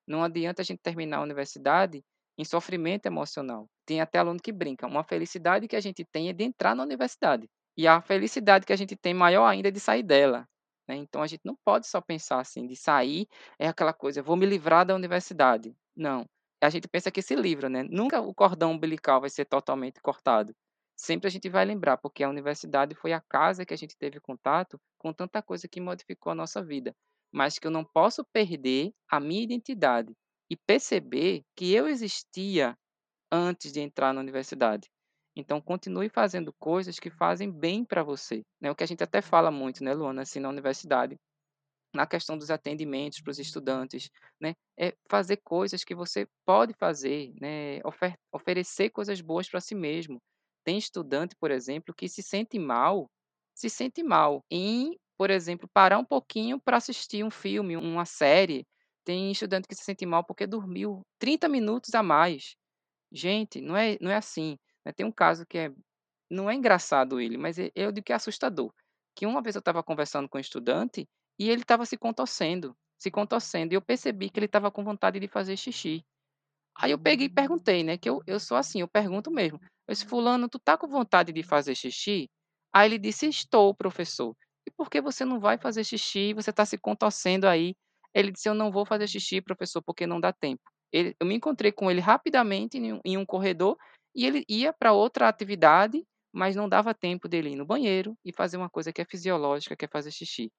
[0.06, 2.04] Não adianta a gente terminar a universidade
[2.38, 3.68] em sofrimento emocional.
[3.86, 4.86] Tem até aluno que brinca.
[4.86, 7.48] Uma felicidade que a gente tem é de entrar na universidade.
[7.76, 10.48] E a felicidade que a gente tem maior ainda é de sair dela.
[10.88, 10.96] Né?
[10.96, 13.26] Então a gente não pode só pensar assim, de sair
[13.58, 15.74] é aquela coisa, vou me livrar da universidade.
[15.96, 16.24] Não.
[16.62, 17.82] A gente pensa que se livra, né?
[17.82, 20.54] Nunca o cordão umbilical vai ser totalmente cortado.
[20.96, 24.20] Sempre a gente vai lembrar, porque a universidade foi a casa que a gente teve
[24.20, 26.94] contato com tanta coisa que modificou a nossa vida.
[27.32, 30.14] Mas que eu não posso perder a minha identidade
[30.50, 32.74] e perceber que eu existia
[33.32, 34.88] antes de entrar na universidade.
[35.36, 38.42] Então, continue fazendo coisas que fazem bem para você.
[38.60, 38.70] Né?
[38.70, 41.16] O que a gente até fala muito, né, Luana, assim, na universidade,
[41.94, 44.54] na questão dos atendimentos para os estudantes, né?
[44.78, 47.80] É fazer coisas que você pode fazer, né?
[47.84, 50.18] Ofer oferecer coisas boas para si mesmo.
[50.64, 53.06] Tem estudante, por exemplo, que se sente mal,
[53.54, 58.64] se sente mal em, por exemplo, parar um pouquinho para assistir um filme, uma série.
[59.04, 62.56] Tem estudante que se sente mal porque dormiu 30 minutos a mais.
[63.12, 64.56] Gente, não é, não é assim.
[64.84, 64.92] Né?
[64.92, 65.72] Tem um caso que é,
[66.30, 68.72] não é engraçado ele, mas é, eu digo que é assustador.
[69.14, 71.06] Que uma vez eu estava conversando com um estudante
[71.38, 75.20] e ele estava se contorcendo, se contorcendo, e eu percebi que ele estava com vontade
[75.20, 76.04] de fazer xixi.
[76.76, 77.96] Aí eu peguei e perguntei, né?
[77.96, 79.60] Que eu, eu sou assim, eu pergunto mesmo.
[79.86, 82.28] Eu disse, fulano, tu tá com vontade de fazer xixi?
[82.72, 84.34] Aí ele disse, estou, professor.
[84.66, 86.34] E por que você não vai fazer xixi?
[86.34, 87.74] Você está se contorcendo aí.
[88.14, 90.62] Ele disse, eu não vou fazer xixi, professor, porque não dá tempo.
[90.92, 93.76] Ele, eu me encontrei com ele rapidamente em, em um corredor
[94.14, 98.32] e ele ia para outra atividade, mas não dava tempo dele ir no banheiro e
[98.32, 100.50] fazer uma coisa que é fisiológica, que é fazer xixi.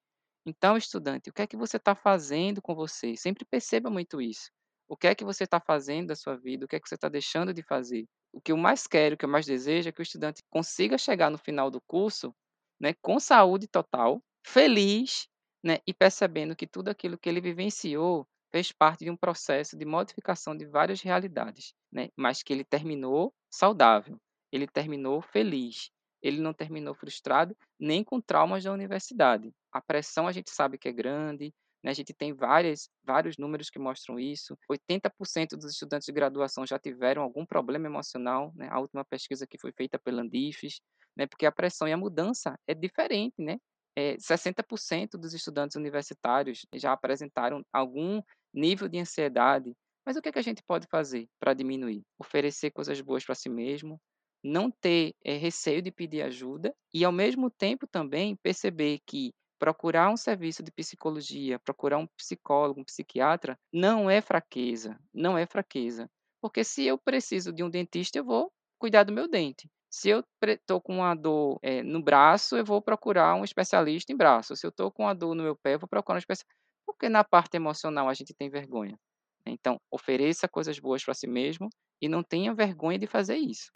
[0.44, 3.16] Então, estudante, o que é que você está fazendo com você?
[3.16, 4.50] Sempre perceba muito isso.
[4.88, 6.64] O que é que você está fazendo da sua vida?
[6.64, 8.04] O que é que você está deixando de fazer?
[8.32, 10.96] O que eu mais quero, o que eu mais desejo é que o estudante consiga
[10.96, 12.32] chegar no final do curso
[12.80, 15.26] né, com saúde total, feliz
[15.66, 19.84] né, e percebendo que tudo aquilo que ele vivenciou fez parte de um processo de
[19.84, 24.16] modificação de várias realidades, né, mas que ele terminou saudável,
[24.52, 25.90] ele terminou feliz,
[26.22, 29.52] ele não terminou frustrado nem com traumas da universidade.
[29.72, 31.52] A pressão a gente sabe que é grande,
[31.82, 31.90] né?
[31.90, 34.56] a gente tem várias, vários números que mostram isso.
[34.70, 38.52] 80% dos estudantes de graduação já tiveram algum problema emocional.
[38.54, 38.68] Né?
[38.70, 40.80] A última pesquisa que foi feita pela Andifes,
[41.16, 41.26] né?
[41.26, 43.34] porque a pressão e a mudança é diferente.
[43.38, 43.58] Né?
[43.96, 49.74] É, 60% dos estudantes universitários já apresentaram algum nível de ansiedade.
[50.04, 52.02] Mas o que, é que a gente pode fazer para diminuir?
[52.18, 54.00] Oferecer coisas boas para si mesmo,
[54.44, 60.10] não ter é, receio de pedir ajuda e, ao mesmo tempo, também perceber que procurar
[60.10, 66.08] um serviço de psicologia, procurar um psicólogo, um psiquiatra, não é fraqueza, não é fraqueza.
[66.40, 69.68] Porque se eu preciso de um dentista, eu vou cuidar do meu dente.
[69.96, 74.16] Se eu estou com uma dor é, no braço, eu vou procurar um especialista em
[74.16, 74.54] braço.
[74.54, 76.54] Se eu estou com uma dor no meu pé, eu vou procurar um especialista.
[76.84, 78.98] Porque na parte emocional a gente tem vergonha.
[79.46, 83.72] Então, ofereça coisas boas para si mesmo e não tenha vergonha de fazer isso.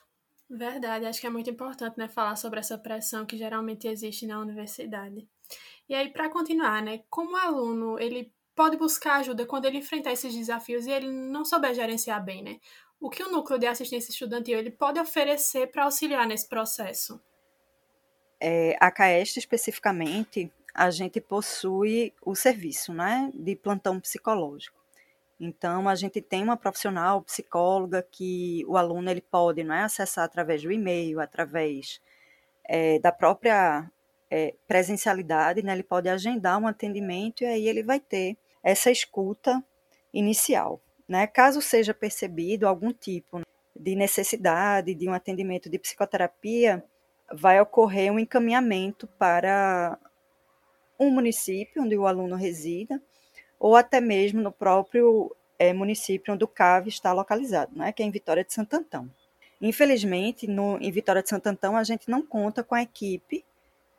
[0.51, 4.41] Verdade, acho que é muito importante, né, falar sobre essa pressão que geralmente existe na
[4.41, 5.27] universidade.
[5.89, 10.35] E aí, para continuar, né, como aluno, ele pode buscar ajuda quando ele enfrentar esses
[10.35, 12.61] desafios e ele não souber gerenciar bem, né?
[13.01, 17.19] O que o núcleo de assistência estudantil ele pode oferecer para auxiliar nesse processo?
[18.39, 24.79] É, a CAEST especificamente, a gente possui o serviço, né, de plantão psicológico.
[25.39, 30.25] Então, a gente tem uma profissional, psicóloga, que o aluno ele pode não é, acessar
[30.25, 32.01] através do e-mail, através
[32.69, 33.91] é, da própria
[34.31, 39.65] é, presencialidade, né, ele pode agendar um atendimento e aí ele vai ter essa escuta
[40.13, 40.81] inicial.
[41.11, 41.27] Né?
[41.27, 43.41] Caso seja percebido algum tipo
[43.75, 46.85] de necessidade de um atendimento de psicoterapia,
[47.33, 49.99] vai ocorrer um encaminhamento para
[50.97, 53.03] um município onde o aluno resida,
[53.59, 58.07] ou até mesmo no próprio é, município onde o CAV está localizado, né, que é
[58.07, 59.11] em Vitória de Santo Antão.
[59.61, 63.45] Infelizmente, no, em Vitória de Santo Antão, a gente não conta com a equipe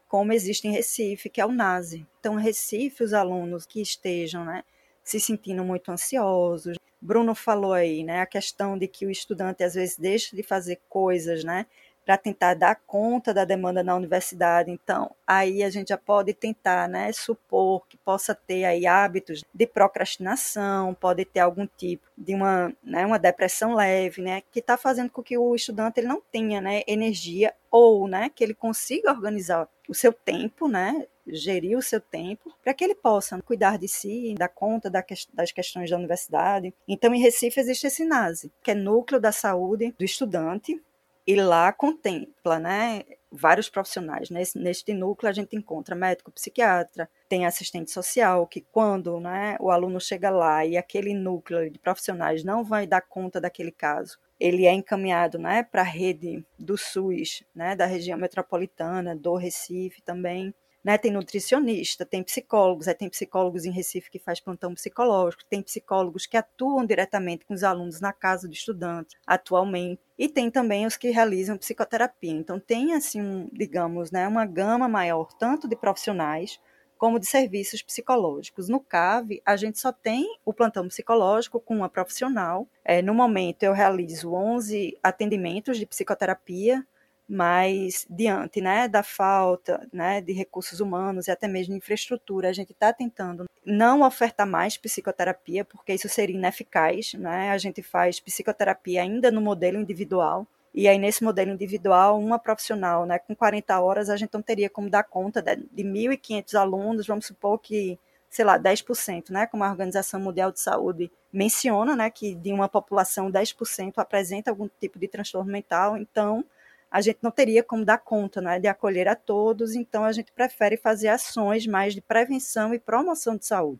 [0.08, 2.08] como existe em Recife, que é o NASE.
[2.22, 4.64] Então, Recife, os alunos que estejam né,
[5.04, 6.78] se sentindo muito ansiosos.
[7.02, 10.80] Bruno falou aí, né, a questão de que o estudante às vezes deixa de fazer
[10.88, 11.66] coisas, né,
[12.06, 14.72] para tentar dar conta da demanda na universidade.
[14.72, 19.68] Então, aí a gente já pode tentar, né, supor que possa ter aí hábitos de
[19.68, 25.10] procrastinação, pode ter algum tipo de uma, né, uma depressão leve, né, que está fazendo
[25.10, 29.68] com que o estudante ele não tenha, né, energia ou, né, que ele consiga organizar
[29.88, 34.34] o seu tempo, né, gerir o seu tempo para que ele possa cuidar de si,
[34.38, 36.74] dar conta das questões da universidade.
[36.88, 40.82] Então, em Recife existe esse NASE, que é Núcleo da Saúde do Estudante,
[41.26, 44.30] e lá contempla né, vários profissionais.
[44.30, 49.72] Nesse, neste núcleo a gente encontra médico, psiquiatra, tem assistente social, que quando né, o
[49.72, 54.66] aluno chega lá e aquele núcleo de profissionais não vai dar conta daquele caso, ele
[54.66, 60.54] é encaminhado né, para a rede do SUS, né, da região metropolitana, do Recife também,
[60.84, 60.98] né?
[60.98, 66.26] Tem nutricionista, tem psicólogos, aí tem psicólogos em Recife que faz plantão psicológico, tem psicólogos
[66.26, 70.98] que atuam diretamente com os alunos na casa do estudante, atualmente, e tem também os
[70.98, 72.32] que realizam psicoterapia.
[72.32, 76.60] Então tem assim, um, digamos, né, uma gama maior tanto de profissionais
[77.02, 78.70] como de serviços psicológicos.
[78.70, 82.68] No CAV, a gente só tem o plantão psicológico com uma profissional.
[82.86, 86.86] É, no momento, eu realizo 11 atendimentos de psicoterapia
[87.34, 92.74] mas diante né, da falta né, de recursos humanos e até mesmo infraestrutura, a gente
[92.74, 97.14] está tentando não ofertar mais psicoterapia, porque isso seria ineficaz.
[97.14, 97.50] Né?
[97.52, 103.06] A gente faz psicoterapia ainda no modelo individual, e aí, nesse modelo individual, uma profissional
[103.06, 107.08] né, com 40 horas, a gente não teria como dar conta de, de 1.500 alunos,
[107.08, 112.10] vamos supor que, sei lá, 10%, né, como a Organização Mundial de Saúde menciona, né,
[112.10, 115.98] que de uma população, 10% apresenta algum tipo de transtorno mental.
[115.98, 116.46] Então,
[116.92, 120.30] a gente não teria como dar conta né, de acolher a todos, então a gente
[120.34, 123.80] prefere fazer ações mais de prevenção e promoção de saúde.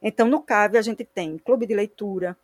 [0.00, 2.36] Então, no CAV, a gente tem clube de leitura,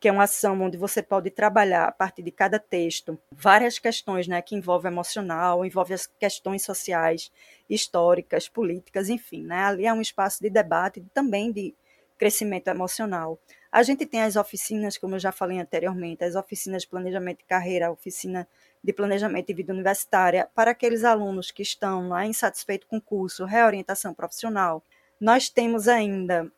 [0.00, 4.26] que é uma ação onde você pode trabalhar a partir de cada texto várias questões
[4.26, 7.30] né, que envolvem emocional, envolvem as questões sociais,
[7.70, 9.44] históricas, políticas, enfim.
[9.44, 11.74] Né, ali é um espaço de debate também de
[12.16, 13.38] crescimento emocional.
[13.70, 17.44] A gente tem as oficinas, como eu já falei anteriormente, as oficinas de planejamento de
[17.44, 18.48] carreira, a oficina
[18.82, 23.44] de planejamento e vida universitária para aqueles alunos que estão lá insatisfeitos com o curso,
[23.44, 24.82] reorientação profissional.
[25.20, 26.50] Nós temos ainda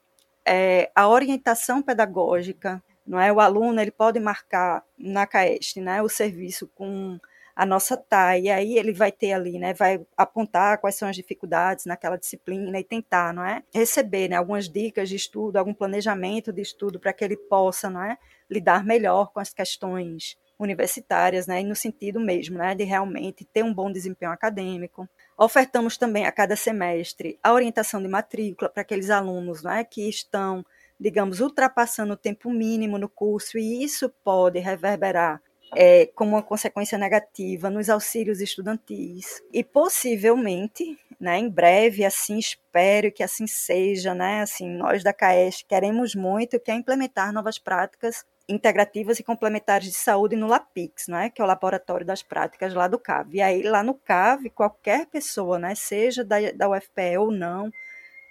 [0.44, 3.32] é, a orientação pedagógica, não é?
[3.32, 7.18] O aluno ele pode marcar na CAEST, né, o serviço com
[7.54, 11.16] a nossa TAI, e aí ele vai ter ali, né, vai apontar quais são as
[11.16, 16.52] dificuldades naquela disciplina e tentar, não é, receber, né, algumas dicas de estudo, algum planejamento
[16.52, 18.16] de estudo para que ele possa, não é,
[18.48, 23.72] lidar melhor com as questões universitárias, né, no sentido mesmo, né, de realmente ter um
[23.72, 25.08] bom desempenho acadêmico.
[25.36, 30.64] Ofertamos também a cada semestre a orientação de matrícula para aqueles alunos, né, que estão,
[30.98, 35.40] digamos, ultrapassando o tempo mínimo no curso e isso pode reverberar
[35.74, 43.12] é, como uma consequência negativa nos auxílios estudantis e possivelmente, né, em breve, assim espero
[43.12, 48.24] que assim seja, né, assim nós da CAES queremos muito que é implementar novas práticas
[48.48, 52.88] integrativas e complementares de saúde no LAPIX, né, que é o Laboratório das Práticas lá
[52.88, 53.36] do CAV.
[53.36, 57.70] E aí, lá no CAV, qualquer pessoa, né, seja da, da UFPE ou não,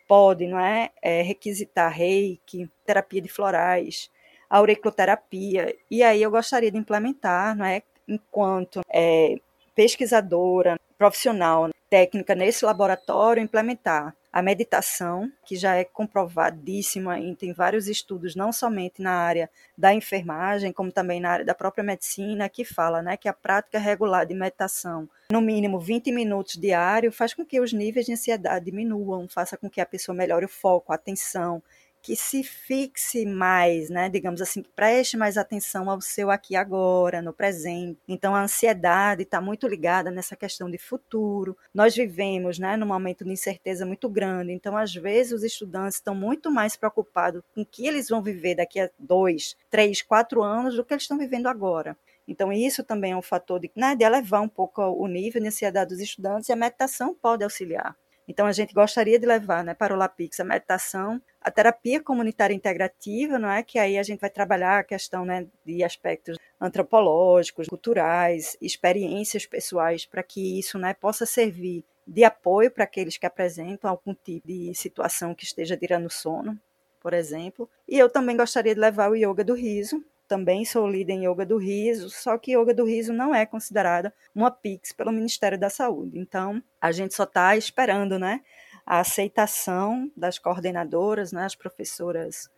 [0.08, 4.10] pode não é, é requisitar reiki, terapia de florais,
[4.49, 5.75] auriculoterapia.
[5.89, 9.36] E aí eu gostaria de implementar, não é, enquanto é,
[9.75, 17.88] pesquisadora, profissional, técnica nesse laboratório, implementar a meditação, que já é comprovadíssima e tem vários
[17.88, 22.63] estudos, não somente na área da enfermagem, como também na área da própria medicina, que
[22.63, 27.43] fala né, que a prática regular de meditação, no mínimo 20 minutos diário, faz com
[27.43, 30.95] que os níveis de ansiedade diminuam, faça com que a pessoa melhore o foco, a
[30.95, 31.62] atenção,
[32.02, 37.21] que se fixe mais, né, digamos assim, que preste mais atenção ao seu aqui agora,
[37.21, 38.00] no presente.
[38.08, 41.58] Então a ansiedade está muito ligada nessa questão de futuro.
[41.73, 44.54] Nós vivemos, né, num momento de incerteza muito grande.
[44.54, 48.56] Então às vezes os estudantes estão muito mais preocupados com o que eles vão viver
[48.56, 51.97] daqui a dois, três, quatro anos do que eles estão vivendo agora.
[52.29, 55.47] Então, isso também é um fator de, né, de elevar um pouco o nível de
[55.47, 57.95] ansiedade dos estudantes e a meditação pode auxiliar.
[58.27, 61.19] Então, a gente gostaria de levar né, para o LAPIX a meditação,
[61.50, 63.63] a terapia comunitária integrativa, não é?
[63.63, 70.06] que aí a gente vai trabalhar a questão né, de aspectos antropológicos, culturais, experiências pessoais,
[70.06, 74.73] para que isso né, possa servir de apoio para aqueles que apresentam algum tipo de
[74.73, 76.60] situação que esteja tirando sono,
[77.02, 77.69] por exemplo.
[77.87, 80.04] E eu também gostaria de levar o yoga do riso.
[80.27, 84.13] Também sou líder em yoga do riso, só que yoga do riso não é considerada
[84.33, 86.19] uma PIX pelo Ministério da Saúde.
[86.19, 88.41] Então, a gente só está esperando, né,
[88.90, 92.50] a aceitação das coordenadoras, né, as professoras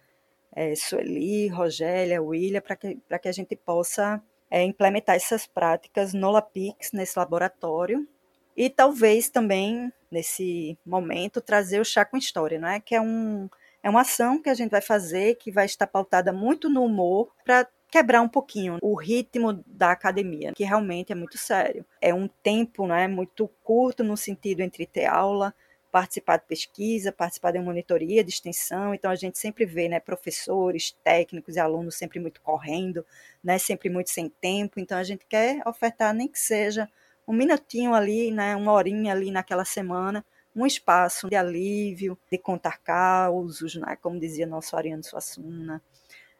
[0.55, 6.31] é, Sueli, Rogélia, William, para que, que a gente possa é, implementar essas práticas no
[6.31, 8.07] LAPIX, nesse laboratório,
[8.55, 12.79] e talvez também, nesse momento, trazer o chá com história, é?
[12.79, 13.49] que é, um,
[13.83, 17.33] é uma ação que a gente vai fazer que vai estar pautada muito no humor
[17.43, 21.85] para quebrar um pouquinho o ritmo da academia, que realmente é muito sério.
[21.99, 25.53] É um tempo não é, muito curto no sentido entre ter aula,
[25.91, 30.95] participar de pesquisa, participar de monitoria de extensão, então a gente sempre vê, né, professores,
[31.03, 33.05] técnicos e alunos sempre muito correndo,
[33.43, 36.89] né, sempre muito sem tempo, então a gente quer ofertar nem que seja
[37.27, 40.25] um minutinho ali, né, uma horinha ali naquela semana,
[40.55, 45.81] um espaço de alívio, de contar causos, né, como dizia nosso Ariano Suassuna,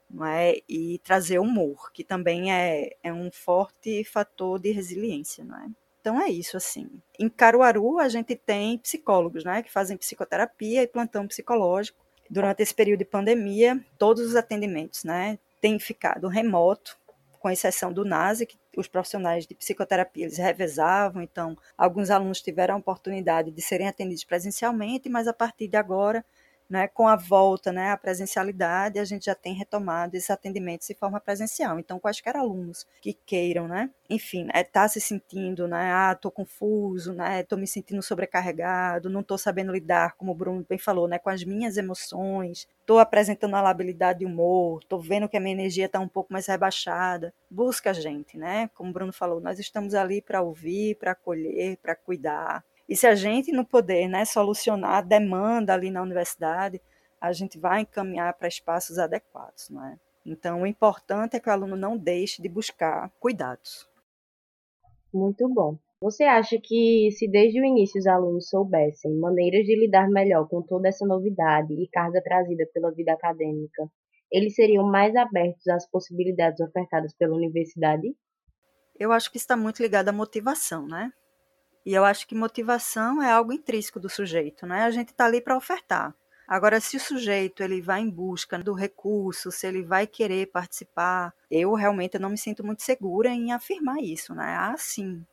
[0.09, 0.55] não é?
[0.67, 5.69] e trazer humor, que também é, é um forte fator de resiliência, não é?
[6.01, 6.89] Então é isso, assim.
[7.19, 12.03] Em Caruaru, a gente tem psicólogos, né, que fazem psicoterapia e plantão psicológico.
[12.29, 16.97] Durante esse período de pandemia, todos os atendimentos, né, têm ficado remoto,
[17.39, 22.75] com exceção do NASE, que os profissionais de psicoterapia eles revezavam, então alguns alunos tiveram
[22.75, 26.23] a oportunidade de serem atendidos presencialmente, mas a partir de agora
[26.71, 30.95] né, com a volta né, à presencialidade, a gente já tem retomado esses atendimentos de
[30.95, 31.77] forma presencial.
[31.77, 36.31] Então, quaisquer alunos que queiram, né, enfim, estar é, tá se sentindo, né, ah, estou
[36.31, 41.09] confuso, né, estou me sentindo sobrecarregado, não estou sabendo lidar, como o Bruno bem falou,
[41.09, 45.41] né, com as minhas emoções, estou apresentando uma labilidade de humor, estou vendo que a
[45.41, 47.33] minha energia está um pouco mais rebaixada.
[47.49, 48.69] Busca a gente, né?
[48.73, 53.07] Como o Bruno falou, nós estamos ali para ouvir, para acolher, para cuidar, e se
[53.07, 56.81] a gente não poder né, solucionar a demanda ali na universidade,
[57.19, 59.69] a gente vai encaminhar para espaços adequados.
[59.69, 59.97] Não é?
[60.25, 63.87] Então, o importante é que o aluno não deixe de buscar cuidados.
[65.13, 65.77] Muito bom.
[66.01, 70.61] Você acha que se desde o início os alunos soubessem maneiras de lidar melhor com
[70.61, 73.87] toda essa novidade e carga trazida pela vida acadêmica,
[74.31, 78.15] eles seriam mais abertos às possibilidades ofertadas pela universidade?
[78.97, 81.11] Eu acho que está muito ligado à motivação, né?
[81.85, 84.83] E eu acho que motivação é algo intrínseco do sujeito, né?
[84.83, 86.13] A gente está ali para ofertar.
[86.47, 91.33] Agora, se o sujeito ele vai em busca do recurso, se ele vai querer participar,
[91.49, 94.57] eu realmente não me sinto muito segura em afirmar isso, né?
[94.59, 95.25] Ah, sim.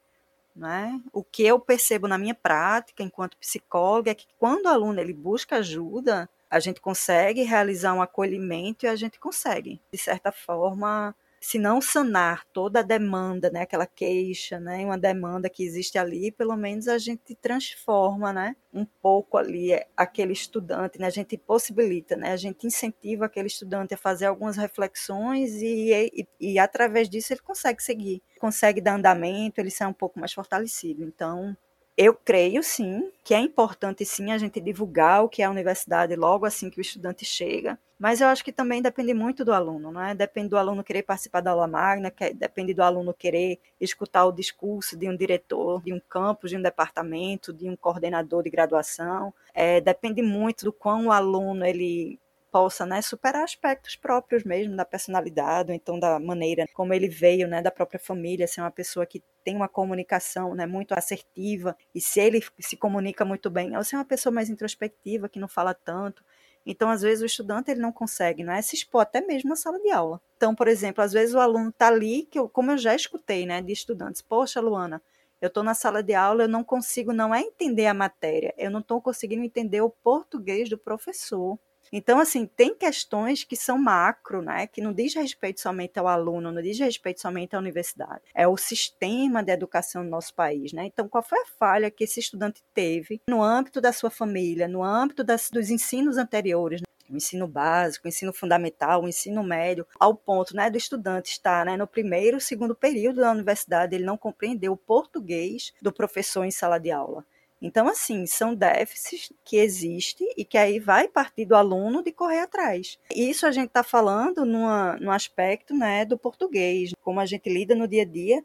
[0.55, 1.01] Né?
[1.12, 5.12] O que eu percebo na minha prática enquanto psicóloga é que quando o aluno ele
[5.12, 11.14] busca ajuda, a gente consegue realizar um acolhimento e a gente consegue, de certa forma,
[11.41, 16.32] se não sanar toda a demanda, né, aquela queixa, né, uma demanda que existe ali,
[16.32, 21.36] pelo menos a gente transforma, né, um pouco ali é, aquele estudante, né, a gente
[21.36, 27.09] possibilita, né, a gente incentiva aquele estudante a fazer algumas reflexões e, e, e através
[27.09, 31.05] disso ele consegue seguir, consegue dar andamento, ele sai um pouco mais fortalecido.
[31.05, 31.57] Então,
[31.97, 36.14] eu creio sim que é importante sim a gente divulgar o que é a universidade
[36.14, 39.90] logo assim que o estudante chega, mas eu acho que também depende muito do aluno,
[39.90, 40.14] não é?
[40.14, 44.32] Depende do aluno querer participar da aula magna, que, depende do aluno querer escutar o
[44.32, 49.34] discurso de um diretor de um campus, de um departamento, de um coordenador de graduação.
[49.53, 52.18] É, depende muito do quão o aluno ele
[52.51, 57.46] possa né, superar aspectos próprios mesmo da personalidade, ou então da maneira como ele veio,
[57.46, 62.01] né, da própria família, ser uma pessoa que tem uma comunicação né, muito assertiva, e
[62.01, 65.74] se ele se comunica muito bem, ou ser uma pessoa mais introspectiva, que não fala
[65.74, 66.24] tanto.
[66.70, 69.56] Então, às vezes, o estudante ele não consegue não é, se expor até mesmo na
[69.56, 70.20] sala de aula.
[70.36, 73.46] Então, por exemplo, às vezes o aluno está ali, que eu, como eu já escutei
[73.46, 75.00] né, de estudantes, poxa, Luana,
[75.40, 78.70] eu estou na sala de aula, eu não consigo, não é entender a matéria, eu
[78.70, 81.58] não estou conseguindo entender o português do professor.
[81.93, 84.66] Então, assim, tem questões que são macro, né?
[84.66, 88.22] Que não diz respeito somente ao aluno, não diz respeito somente à universidade.
[88.34, 90.86] É o sistema de educação do nosso país, né?
[90.86, 94.82] Então, qual foi a falha que esse estudante teve no âmbito da sua família, no
[94.82, 96.80] âmbito das, dos ensinos anteriores?
[96.80, 96.89] Né?
[97.11, 101.64] o ensino básico, o ensino fundamental, o ensino médio, ao ponto né, do estudante estar
[101.64, 106.51] né, no primeiro, segundo período da universidade, ele não compreendeu o português do professor em
[106.51, 107.24] sala de aula.
[107.61, 112.40] Então, assim, são déficits que existem e que aí vai partir do aluno de correr
[112.40, 112.98] atrás.
[113.14, 117.74] Isso a gente está falando numa, no aspecto né, do português, como a gente lida
[117.74, 118.44] no dia a dia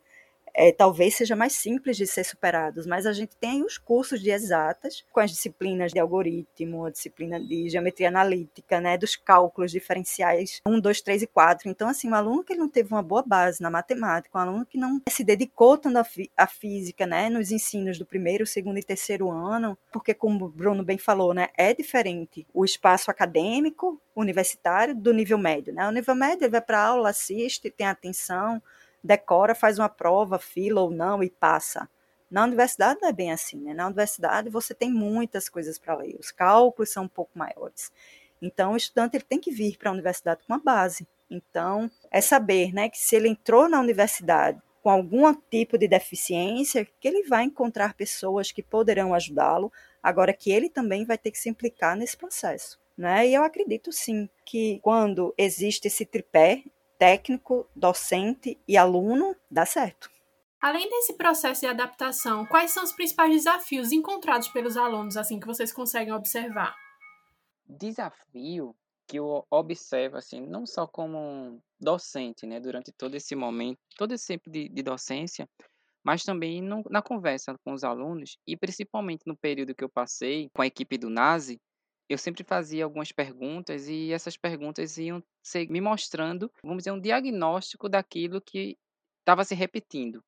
[0.53, 4.29] é, talvez seja mais simples de ser superados, mas a gente tem os cursos de
[4.29, 10.61] exatas, com as disciplinas de algoritmo, a disciplina de geometria analítica, né, dos cálculos diferenciais
[10.67, 11.69] 1, 2, 3 e 4.
[11.69, 14.77] Então, assim, um aluno que não teve uma boa base na matemática, um aluno que
[14.77, 16.05] não se dedicou tanto à,
[16.37, 20.83] à física, né, nos ensinos do primeiro, segundo e terceiro ano, porque, como o Bruno
[20.83, 25.73] bem falou, né, é diferente o espaço acadêmico, universitário, do nível médio.
[25.73, 25.87] Né?
[25.87, 28.61] O nível médio ele vai para aula, assiste, tem atenção,
[29.03, 31.89] decora, faz uma prova, fila ou não e passa.
[32.29, 33.73] Na universidade não é bem assim, né?
[33.73, 37.91] Na universidade você tem muitas coisas para ler, os cálculos são um pouco maiores.
[38.41, 41.07] Então o estudante ele tem que vir para a universidade com uma base.
[41.29, 46.85] Então é saber, né, que se ele entrou na universidade com algum tipo de deficiência,
[46.99, 51.39] que ele vai encontrar pessoas que poderão ajudá-lo, agora que ele também vai ter que
[51.39, 52.77] se implicar nesse processo.
[52.97, 53.29] Né?
[53.29, 56.63] E eu acredito sim que quando existe esse tripé
[57.03, 60.09] técnico, docente e aluno, dá certo.
[60.61, 65.45] Além desse processo de adaptação, quais são os principais desafios encontrados pelos alunos, assim, que
[65.45, 66.73] vocês conseguem observar?
[67.67, 68.73] Desafio
[69.05, 74.27] que eu observo, assim, não só como docente, né, durante todo esse momento, todo esse
[74.27, 75.45] tempo de, de docência,
[76.05, 80.49] mas também no, na conversa com os alunos, e principalmente no período que eu passei
[80.55, 81.59] com a equipe do NASE,
[82.13, 85.23] eu sempre fazia algumas perguntas e essas perguntas iam
[85.69, 88.77] me mostrando, vamos dizer, um diagnóstico daquilo que
[89.21, 90.23] estava se repetindo.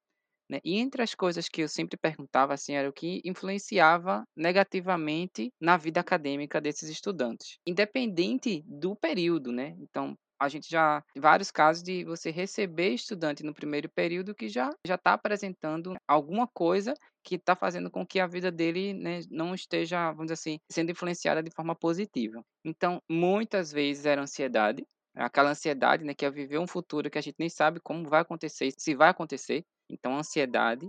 [0.49, 0.59] Né?
[0.63, 5.75] E entre as coisas que eu sempre perguntava assim era o que influenciava negativamente na
[5.75, 9.75] vida acadêmica desses estudantes, independente do período, né?
[9.79, 10.15] Então,
[10.45, 14.95] a gente já vários casos de você receber estudante no primeiro período que já já
[14.95, 16.93] está apresentando alguma coisa
[17.23, 20.91] que está fazendo com que a vida dele né, não esteja, vamos dizer assim, sendo
[20.91, 22.39] influenciada de forma positiva.
[22.63, 24.85] Então, muitas vezes era ansiedade,
[25.15, 28.21] aquela ansiedade, né, que é viver um futuro que a gente nem sabe como vai
[28.21, 29.65] acontecer, se vai acontecer.
[29.89, 30.87] Então, ansiedade,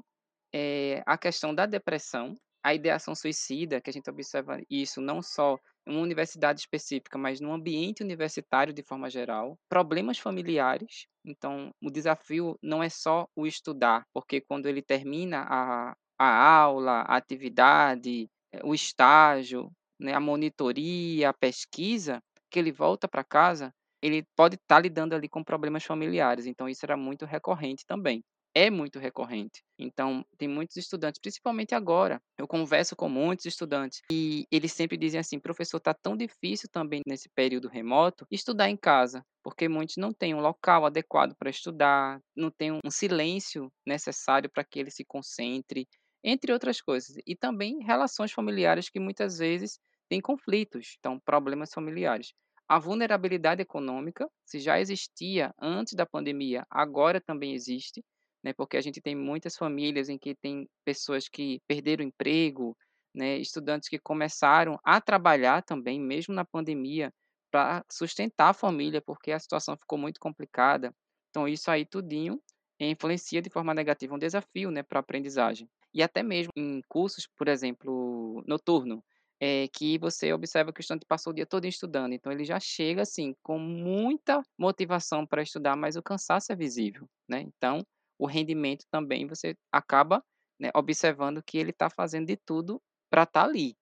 [0.55, 5.59] é a questão da depressão, a ideação suicida, que a gente observa isso não só
[5.87, 11.07] uma universidade específica, mas no ambiente universitário de forma geral, problemas familiares.
[11.25, 17.03] Então, o desafio não é só o estudar, porque quando ele termina a, a aula,
[17.03, 22.21] a atividade, eh, o estágio, né, a monitoria, a pesquisa,
[22.51, 23.73] que ele volta para casa,
[24.03, 26.47] ele pode estar tá lidando ali com problemas familiares.
[26.47, 28.23] Então, isso era muito recorrente também
[28.57, 29.63] é muito recorrente.
[29.79, 32.23] Então, tem muitos estudantes, principalmente agora.
[32.39, 37.03] Eu converso com muitos estudantes e eles sempre dizem assim: professor, está tão difícil também
[37.07, 42.19] nesse período remoto estudar em casa, porque muitos não têm um local adequado para estudar,
[42.35, 45.87] não tem um silêncio necessário para que ele se concentre,
[46.25, 47.15] entre outras coisas.
[47.27, 49.79] E também relações familiares que muitas vezes
[50.09, 52.33] têm conflitos, então, problemas familiares.
[52.67, 58.03] A vulnerabilidade econômica, se já existia antes da pandemia, agora também existe
[58.47, 58.53] né?
[58.53, 62.77] Porque a gente tem muitas famílias em que tem pessoas que perderam o emprego,
[63.13, 63.39] né?
[63.39, 67.13] Estudantes que começaram a trabalhar também, mesmo na pandemia,
[67.51, 70.95] para sustentar a família, porque a situação ficou muito complicada.
[71.31, 72.41] Então, isso aí tudinho
[72.79, 75.69] influencia de forma negativa um desafio, né, para a aprendizagem.
[75.93, 79.03] E até mesmo em cursos, por exemplo, noturno,
[79.41, 82.61] é, que você observa que o estudante passou o dia todo estudando, então ele já
[82.61, 87.41] chega assim com muita motivação para estudar, mas o cansaço é visível, né?
[87.41, 87.83] Então,
[88.19, 90.23] o rendimento também você acaba
[90.59, 93.77] né, observando que ele está fazendo de tudo para estar tá ali.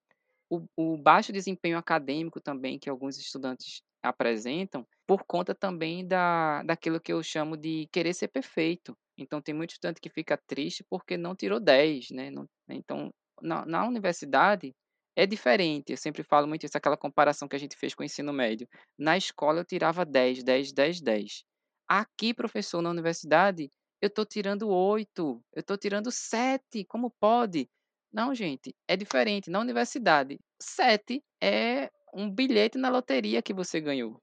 [0.50, 7.00] O, o, baixo desempenho acadêmico também que alguns estudantes apresentam, por conta também da, daquilo
[7.00, 8.94] que eu chamo de querer ser perfeito.
[9.16, 12.30] Então, tem muito estudante que fica triste porque não tirou 10, né?
[12.30, 13.10] Não, então,
[13.40, 14.74] na, na universidade,
[15.16, 15.92] é diferente.
[15.92, 18.68] Eu sempre falo muito isso, aquela comparação que a gente fez com o ensino médio.
[18.98, 21.44] Na escola, eu tirava 10, 10, 10, 10.
[21.88, 23.70] Aqui, professor, na universidade,
[24.04, 27.70] eu estou tirando oito, eu estou tirando sete, como pode?
[28.12, 29.48] Não, gente, é diferente.
[29.50, 34.20] Na universidade, sete é um bilhete na loteria que você ganhou.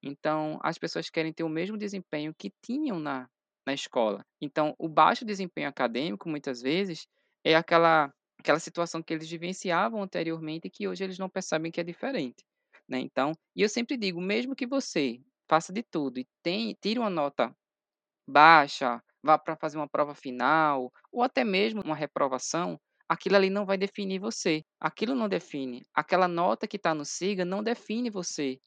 [0.00, 3.28] Então, as pessoas querem ter o mesmo desempenho que tinham na,
[3.66, 4.24] na escola.
[4.40, 7.08] Então, o baixo desempenho acadêmico, muitas vezes,
[7.42, 11.80] é aquela, aquela situação que eles vivenciavam anteriormente e que hoje eles não percebem que
[11.80, 12.44] é diferente.
[12.88, 13.00] Né?
[13.00, 17.10] Então, e eu sempre digo, mesmo que você faça de tudo e tem, tire uma
[17.10, 17.52] nota
[18.26, 23.64] baixa, vá para fazer uma prova final, ou até mesmo uma reprovação, aquilo ali não
[23.64, 24.62] vai definir você.
[24.78, 25.82] Aquilo não define.
[25.94, 28.58] Aquela nota que está no SIGA não define você.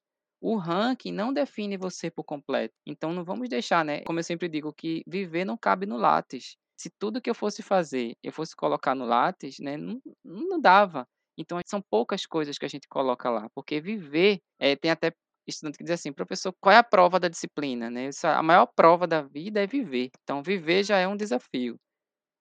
[0.42, 2.74] O ranking não define você por completo.
[2.86, 4.02] Então não vamos deixar, né?
[4.02, 6.58] Como eu sempre digo, que viver não cabe no Lattes.
[6.80, 9.78] Se tudo que eu fosse fazer eu fosse colocar no Lattes, né?
[9.78, 11.08] Não, não dava.
[11.38, 15.12] Então são poucas coisas que a gente coloca lá, porque viver é, tem até
[15.48, 17.90] estudante que diz assim, professor, qual é a prova da disciplina?
[17.90, 18.10] Né?
[18.24, 20.10] A maior prova da vida é viver.
[20.24, 21.80] Então, viver já é um desafio.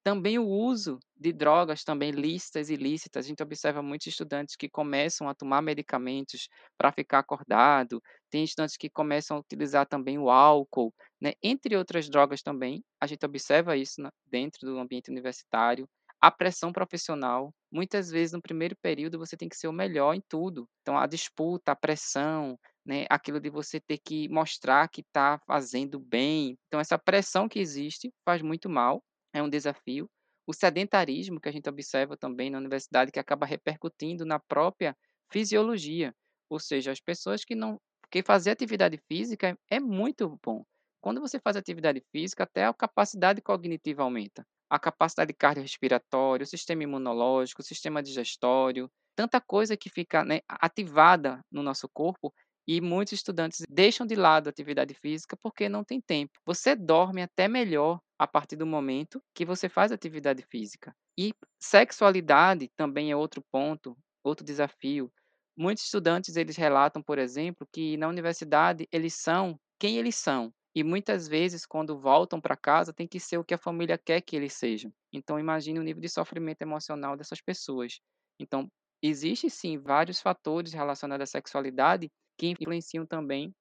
[0.05, 3.27] Também o uso de drogas também lícitas e ilícitas.
[3.27, 6.49] A gente observa muitos estudantes que começam a tomar medicamentos
[6.79, 8.01] para ficar acordado,
[8.31, 11.33] tem estudantes que começam a utilizar também o álcool, né?
[11.43, 12.85] entre outras drogas também.
[13.01, 15.89] A gente observa isso dentro do ambiente universitário.
[16.21, 20.23] A pressão profissional, muitas vezes no primeiro período você tem que ser o melhor em
[20.29, 20.69] tudo.
[20.83, 22.57] Então a disputa, a pressão,
[22.87, 26.57] né, aquilo de você ter que mostrar que está fazendo bem.
[26.69, 29.03] Então essa pressão que existe faz muito mal
[29.35, 30.09] é um desafio.
[30.47, 34.97] O sedentarismo, que a gente observa também na universidade, que acaba repercutindo na própria
[35.31, 36.15] fisiologia,
[36.49, 37.81] ou seja, as pessoas que não.
[38.01, 40.65] Porque fazer atividade física é muito bom.
[41.01, 44.47] Quando você faz atividade física, até a capacidade cognitiva aumenta.
[44.71, 51.41] A capacidade cardiorrespiratória, o sistema imunológico, o sistema digestório, tanta coisa que fica né, ativada
[51.51, 52.33] no nosso corpo
[52.67, 56.33] e muitos estudantes deixam de lado a atividade física porque não tem tempo.
[56.45, 60.95] Você dorme até melhor a partir do momento que você faz atividade física.
[61.19, 65.11] E sexualidade também é outro ponto, outro desafio.
[65.57, 70.53] Muitos estudantes eles relatam, por exemplo, que na universidade eles são quem eles são.
[70.75, 74.21] E muitas vezes, quando voltam para casa, tem que ser o que a família quer
[74.21, 74.93] que eles sejam.
[75.13, 78.01] Então, imagine o nível de sofrimento emocional dessas pessoas.
[78.39, 78.69] Então,
[79.03, 83.55] existe sim vários fatores relacionados à sexualidade que influenciam também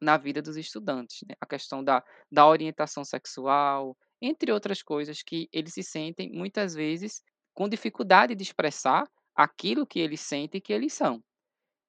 [0.00, 1.18] na vida dos estudantes.
[1.28, 1.34] Né?
[1.40, 7.22] A questão da, da orientação sexual, entre outras coisas que eles se sentem muitas vezes
[7.54, 9.04] com dificuldade de expressar
[9.34, 11.22] aquilo que eles sentem que eles são.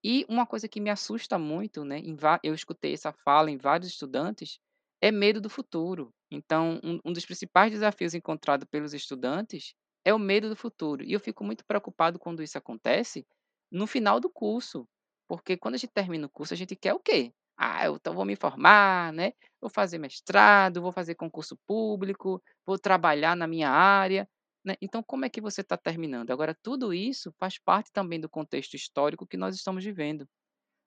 [0.03, 1.99] E uma coisa que me assusta muito, né,
[2.43, 4.59] eu escutei essa fala em vários estudantes,
[5.01, 6.13] é medo do futuro.
[6.29, 9.73] Então, um, um dos principais desafios encontrados pelos estudantes
[10.03, 11.03] é o medo do futuro.
[11.03, 13.25] E eu fico muito preocupado quando isso acontece
[13.71, 14.87] no final do curso,
[15.27, 17.33] porque quando a gente termina o curso, a gente quer o quê?
[17.57, 19.33] Ah, eu então vou me formar, né?
[19.61, 24.27] Vou fazer mestrado, vou fazer concurso público, vou trabalhar na minha área,
[24.65, 24.75] né?
[24.81, 26.31] Então, como é que você está terminando?
[26.31, 30.27] Agora, tudo isso faz parte também do contexto histórico que nós estamos vivendo.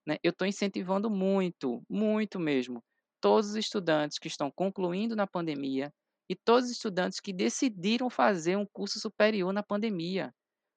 [0.07, 0.19] Né?
[0.23, 2.83] Eu estou incentivando muito, muito mesmo,
[3.21, 5.93] todos os estudantes que estão concluindo na pandemia
[6.29, 10.33] e todos os estudantes que decidiram fazer um curso superior na pandemia.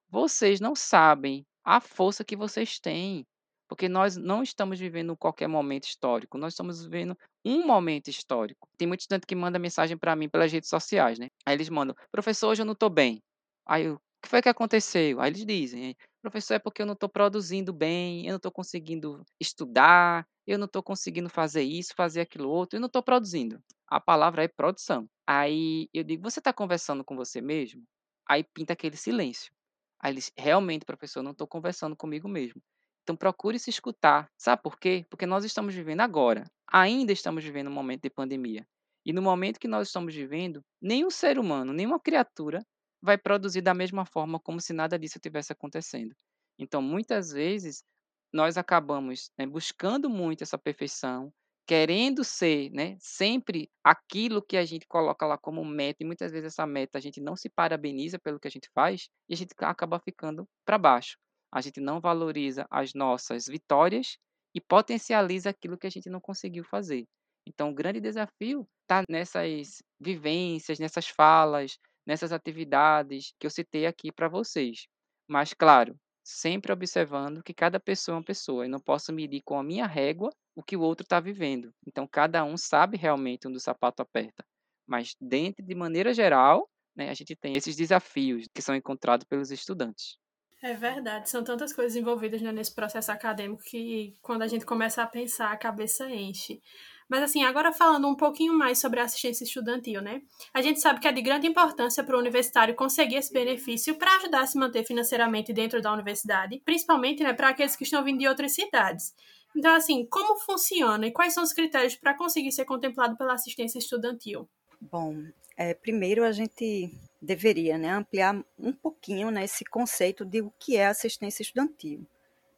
[0.10, 3.26] Vocês não sabem a força que vocês têm.
[3.72, 8.68] Porque nós não estamos vivendo qualquer momento histórico, nós estamos vivendo um momento histórico.
[8.78, 11.30] Tem muito estudante que manda mensagem para mim pelas redes sociais, né?
[11.46, 13.24] Aí eles mandam, professor, hoje eu não estou bem.
[13.66, 15.22] Aí o que foi que aconteceu?
[15.22, 19.24] Aí eles dizem, professor, é porque eu não estou produzindo bem, eu não estou conseguindo
[19.40, 23.58] estudar, eu não estou conseguindo fazer isso, fazer aquilo outro, eu não estou produzindo.
[23.88, 25.08] A palavra é produção.
[25.26, 27.84] Aí eu digo, você está conversando com você mesmo?
[28.28, 29.50] Aí pinta aquele silêncio.
[29.98, 32.62] Aí eles, realmente, professor, não estou conversando comigo mesmo.
[33.04, 34.30] Então procure se escutar.
[34.38, 35.06] Sabe por quê?
[35.10, 36.46] Porque nós estamos vivendo agora.
[36.72, 38.66] Ainda estamos vivendo um momento de pandemia.
[39.06, 42.66] E no momento que nós estamos vivendo, nenhum ser humano, nenhuma criatura
[43.02, 46.16] vai produzir da mesma forma como se nada disso estivesse acontecendo.
[46.60, 47.84] Então, muitas vezes,
[48.32, 51.34] nós acabamos né, buscando muito essa perfeição,
[51.66, 56.54] querendo ser né, sempre aquilo que a gente coloca lá como meta, e muitas vezes
[56.54, 59.56] essa meta a gente não se parabeniza pelo que a gente faz, e a gente
[59.60, 61.18] acaba ficando para baixo
[61.52, 64.18] a gente não valoriza as nossas vitórias
[64.54, 67.06] e potencializa aquilo que a gente não conseguiu fazer.
[67.48, 74.12] Então, o grande desafio está nessas vivências, nessas falas, nessas atividades que eu citei aqui
[74.12, 74.88] para vocês.
[75.28, 78.66] Mas, claro, sempre observando que cada pessoa é uma pessoa.
[78.66, 81.74] Eu não posso medir com a minha régua o que o outro está vivendo.
[81.88, 84.44] Então, cada um sabe realmente onde o sapato aperta.
[84.86, 89.52] Mas, dentro de maneira geral, né, a gente tem esses desafios que são encontrados pelos
[89.52, 90.18] estudantes.
[90.64, 95.02] É verdade, são tantas coisas envolvidas né, nesse processo acadêmico que quando a gente começa
[95.02, 96.62] a pensar, a cabeça enche.
[97.10, 100.22] Mas assim, agora falando um pouquinho mais sobre a assistência estudantil, né?
[100.54, 104.16] A gente sabe que é de grande importância para o universitário conseguir esse benefício para
[104.18, 108.20] ajudar a se manter financeiramente dentro da universidade, principalmente né, para aqueles que estão vindo
[108.20, 109.14] de outras cidades.
[109.56, 113.80] Então, assim, como funciona e quais são os critérios para conseguir ser contemplado pela assistência
[113.80, 114.48] estudantil?
[114.82, 115.24] Bom,
[115.56, 120.76] é, primeiro a gente deveria né, ampliar um pouquinho né, esse conceito de o que
[120.76, 122.04] é assistência estudantil.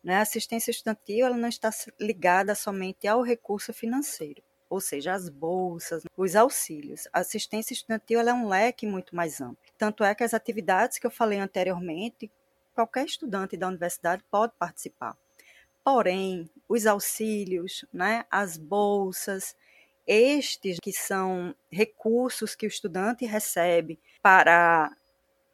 [0.01, 0.15] Né?
[0.15, 1.69] A assistência estudantil ela não está
[1.99, 7.09] ligada somente ao recurso financeiro, ou seja, as bolsas, os auxílios.
[7.11, 9.57] A assistência estudantil é um leque muito mais amplo.
[9.77, 12.31] Tanto é que as atividades que eu falei anteriormente,
[12.73, 15.17] qualquer estudante da universidade pode participar.
[15.83, 19.53] Porém, os auxílios, né, as bolsas,
[20.07, 24.91] estes que são recursos que o estudante recebe para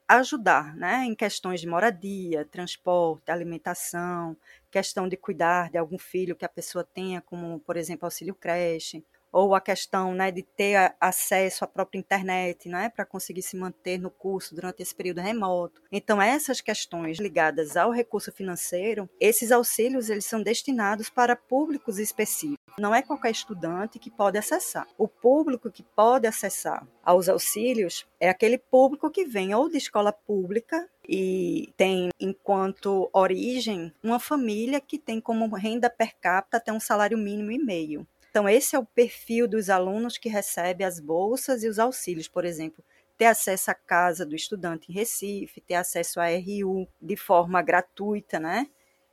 [0.07, 4.35] ajudar né, em questões de moradia, transporte, alimentação,
[4.71, 9.05] questão de cuidar de algum filho que a pessoa tenha, como, por exemplo, auxílio creche,
[9.31, 13.97] ou a questão né, de ter acesso à própria internet, né, para conseguir se manter
[13.97, 15.81] no curso durante esse período remoto.
[15.91, 22.59] Então, essas questões ligadas ao recurso financeiro, esses auxílios eles são destinados para públicos específicos.
[22.77, 24.87] Não é qualquer estudante que pode acessar.
[24.97, 30.13] O público que pode acessar aos auxílios é aquele público que vem ou de escola
[30.13, 36.79] pública e tem enquanto origem uma família que tem como renda per capita até um
[36.79, 38.07] salário mínimo e meio.
[38.29, 42.45] Então, esse é o perfil dos alunos que recebem as bolsas e os auxílios, por
[42.45, 42.83] exemplo,
[43.17, 48.39] ter acesso à casa do estudante em Recife, ter acesso à RU de forma gratuita,
[48.39, 48.67] né?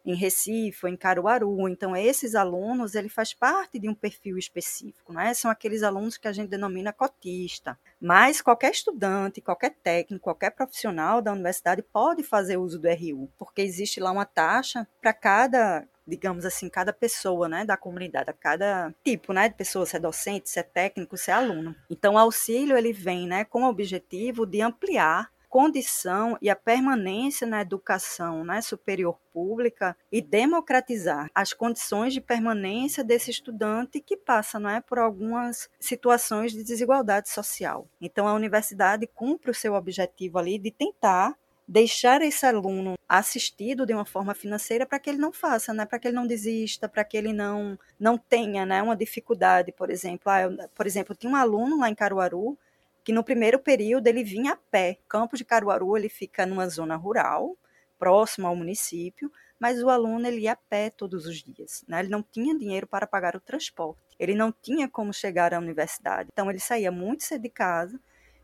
[0.05, 1.69] Em Recife ou em Caruaru.
[1.69, 5.35] Então, esses alunos, ele faz parte de um perfil específico, né?
[5.35, 7.77] São aqueles alunos que a gente denomina cotista.
[8.01, 13.63] Mas qualquer estudante, qualquer técnico, qualquer profissional da universidade pode fazer uso do RU, porque
[13.63, 18.95] existe lá uma taxa para cada digamos assim, cada pessoa, né, da comunidade, a cada
[19.05, 21.75] tipo, né, de pessoa, se é docente, se é técnico, se é aluno.
[21.91, 27.47] Então, o auxílio, ele vem, né, com o objetivo de ampliar condição e a permanência
[27.47, 34.59] na educação né, superior pública e democratizar as condições de permanência desse estudante que passa
[34.59, 37.89] não é, por algumas situações de desigualdade social.
[38.01, 41.35] Então, a universidade cumpre o seu objetivo ali de tentar
[41.69, 45.85] deixar esse aluno assistido de uma forma financeira para que ele não faça, né?
[45.87, 49.91] Para que ele não desista, para que ele não não tenha, né, uma dificuldade, por
[49.91, 52.59] exemplo, ah, eu, por exemplo, tinha um aluno lá em Caruaru
[53.05, 54.99] que no primeiro período ele vinha a pé.
[55.09, 57.57] Campo de Caruaru ele fica numa zona rural,
[57.99, 62.01] próximo ao município, mas o aluno ele ia a pé todos os dias, né?
[62.01, 64.01] Ele não tinha dinheiro para pagar o transporte.
[64.19, 66.29] Ele não tinha como chegar à universidade.
[66.33, 67.99] Então ele saía muito cedo de casa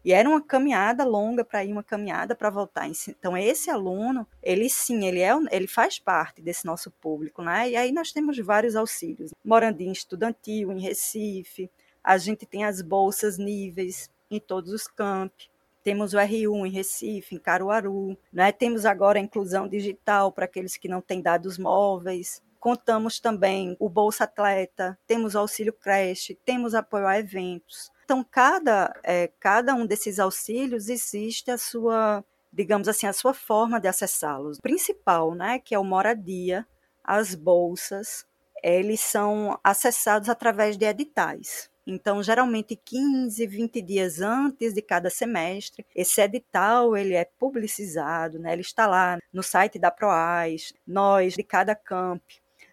[0.04, 2.88] e era uma caminhada longa para ir, uma caminhada para voltar.
[3.08, 7.70] Então, esse aluno, ele sim, ele, é, ele faz parte desse nosso público, né?
[7.70, 9.32] E aí nós temos vários auxílios.
[9.44, 11.70] Morandim estudantil em Recife,
[12.02, 15.50] a gente tem as bolsas níveis em todos os campi.
[15.84, 18.50] Temos o R1 em Recife, em Caruaru, né?
[18.50, 22.42] Temos agora a inclusão digital para aqueles que não têm dados móveis.
[22.58, 27.91] Contamos também o Bolsa Atleta, temos o auxílio creche, temos apoio a eventos.
[28.12, 33.80] Então, cada, é, cada um desses auxílios existe a sua, digamos assim, a sua forma
[33.80, 34.58] de acessá-los.
[34.58, 36.66] O principal, né, que é o moradia,
[37.02, 38.26] as bolsas,
[38.62, 41.70] eles são acessados através de editais.
[41.86, 48.52] Então, geralmente 15, 20 dias antes de cada semestre, esse edital ele é publicizado, né?
[48.52, 52.22] ele está lá no site da Proais, nós de cada camp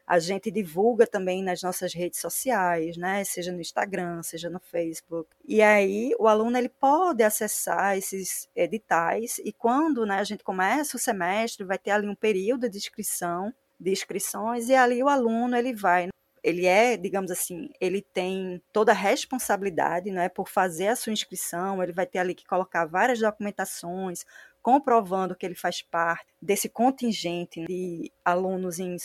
[0.09, 3.23] a gente divulga também nas nossas redes sociais, né?
[3.23, 5.29] Seja no Instagram, seja no Facebook.
[5.47, 10.97] E aí o aluno ele pode acessar esses editais e quando né, a gente começa
[10.97, 15.55] o semestre, vai ter ali um período de inscrição, de inscrições, e ali o aluno
[15.55, 16.09] ele vai
[16.41, 21.83] ele é, digamos assim, ele tem toda a responsabilidade, né, por fazer a sua inscrição,
[21.83, 24.25] ele vai ter ali que colocar várias documentações,
[24.61, 28.95] comprovando que ele faz parte desse contingente de alunos em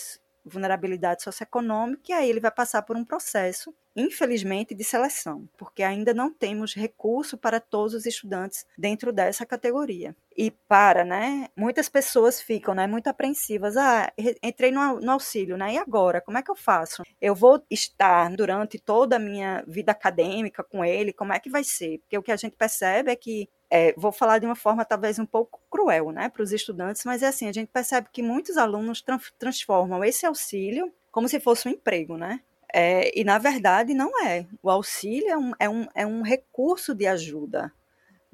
[0.45, 6.13] vulnerabilidade socioeconômica, e aí ele vai passar por um processo, infelizmente, de seleção, porque ainda
[6.13, 10.15] não temos recurso para todos os estudantes dentro dessa categoria.
[10.37, 15.75] E para, né, muitas pessoas ficam, né, muito apreensivas, ah, entrei no, no auxílio, né,
[15.75, 17.03] e agora, como é que eu faço?
[17.21, 21.63] Eu vou estar durante toda a minha vida acadêmica com ele, como é que vai
[21.63, 21.99] ser?
[21.99, 25.19] Porque o que a gente percebe é que é, vou falar de uma forma talvez
[25.19, 28.57] um pouco cruel né, para os estudantes, mas é assim, a gente percebe que muitos
[28.57, 32.41] alunos tra transformam esse auxílio como se fosse um emprego, né?
[32.77, 34.45] É, e na verdade não é.
[34.61, 37.73] O auxílio é um, é um, é um recurso de ajuda,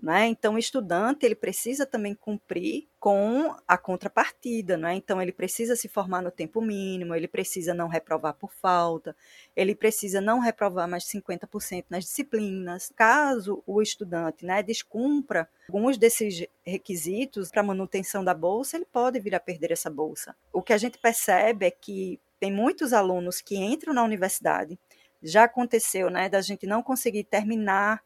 [0.03, 0.29] né?
[0.29, 4.95] Então, o estudante ele precisa também cumprir com a contrapartida, né?
[4.95, 9.15] então ele precisa se formar no tempo mínimo, ele precisa não reprovar por falta,
[9.55, 12.91] ele precisa não reprovar mais de 50% nas disciplinas.
[12.97, 19.35] Caso o estudante né, descumpra alguns desses requisitos para manutenção da bolsa, ele pode vir
[19.35, 20.35] a perder essa bolsa.
[20.51, 24.79] O que a gente percebe é que tem muitos alunos que entram na universidade,
[25.23, 28.03] já aconteceu né, da gente não conseguir terminar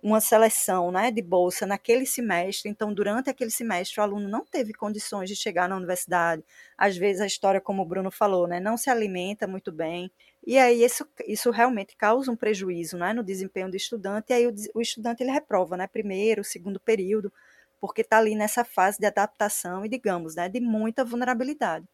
[0.00, 4.74] uma seleção né, de bolsa naquele semestre, então durante aquele semestre o aluno não teve
[4.74, 6.44] condições de chegar na universidade.
[6.76, 10.12] Às vezes a história, como o Bruno falou, né, não se alimenta muito bem,
[10.46, 14.46] e aí isso, isso realmente causa um prejuízo né, no desempenho do estudante, e aí
[14.46, 17.32] o, o estudante ele reprova, né, primeiro, segundo período,
[17.80, 21.86] porque está ali nessa fase de adaptação e, digamos, né, de muita vulnerabilidade.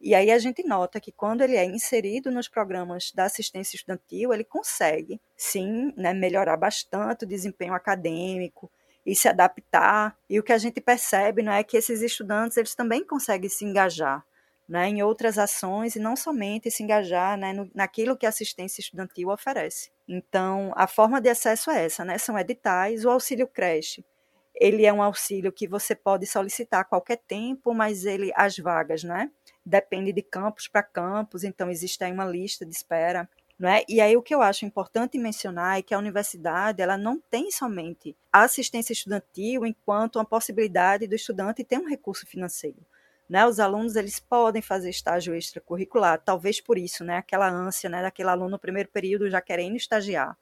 [0.00, 4.32] E aí a gente nota que quando ele é inserido nos programas da assistência estudantil,
[4.32, 8.70] ele consegue, sim, né, melhorar bastante o desempenho acadêmico
[9.04, 10.16] e se adaptar.
[10.28, 13.64] E o que a gente percebe não é que esses estudantes eles também conseguem se
[13.64, 14.24] engajar
[14.68, 18.80] né, em outras ações e não somente se engajar né, no, naquilo que a assistência
[18.80, 19.90] estudantil oferece.
[20.08, 24.04] Então, a forma de acesso é essa, né, são editais, o auxílio creche.
[24.58, 29.04] Ele é um auxílio que você pode solicitar a qualquer tempo, mas ele as vagas,
[29.04, 29.30] né?
[29.64, 33.28] Depende de campus para campus, então existe aí uma lista de espera.
[33.62, 33.84] É?
[33.88, 37.50] E aí o que eu acho importante mencionar é que a universidade ela não tem
[37.50, 42.84] somente a assistência estudantil enquanto uma possibilidade do estudante ter um recurso financeiro.
[43.28, 48.00] Né, os alunos eles podem fazer estágio extracurricular, talvez por isso, né, aquela ânsia né,
[48.00, 50.38] daquele aluno no primeiro período já querendo estagiar.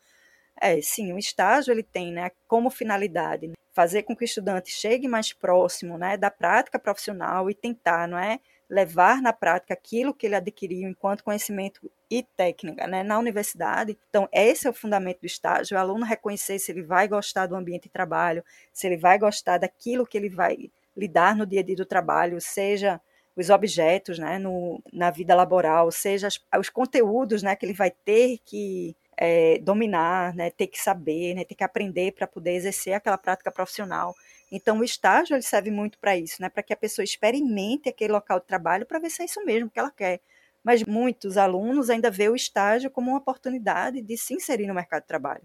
[0.60, 4.70] É, sim, o estágio ele tem né, como finalidade né, fazer com que o estudante
[4.70, 8.38] chegue mais próximo né, da prática profissional e tentar não é,
[8.70, 13.98] levar na prática aquilo que ele adquiriu enquanto conhecimento e técnica né, na universidade.
[14.08, 17.56] Então, esse é o fundamento do estágio, o aluno reconhecer se ele vai gostar do
[17.56, 21.64] ambiente de trabalho, se ele vai gostar daquilo que ele vai lidar no dia a
[21.64, 23.00] dia do trabalho, seja
[23.36, 28.38] os objetos né, no, na vida laboral, seja os conteúdos né, que ele vai ter
[28.44, 33.18] que é, dominar, né, ter que saber, né, ter que aprender para poder exercer aquela
[33.18, 34.14] prática profissional.
[34.50, 38.12] Então, o estágio ele serve muito para isso, né, para que a pessoa experimente aquele
[38.12, 40.20] local de trabalho para ver se é isso mesmo que ela quer.
[40.62, 45.02] Mas muitos alunos ainda vê o estágio como uma oportunidade de se inserir no mercado
[45.02, 45.42] de trabalho.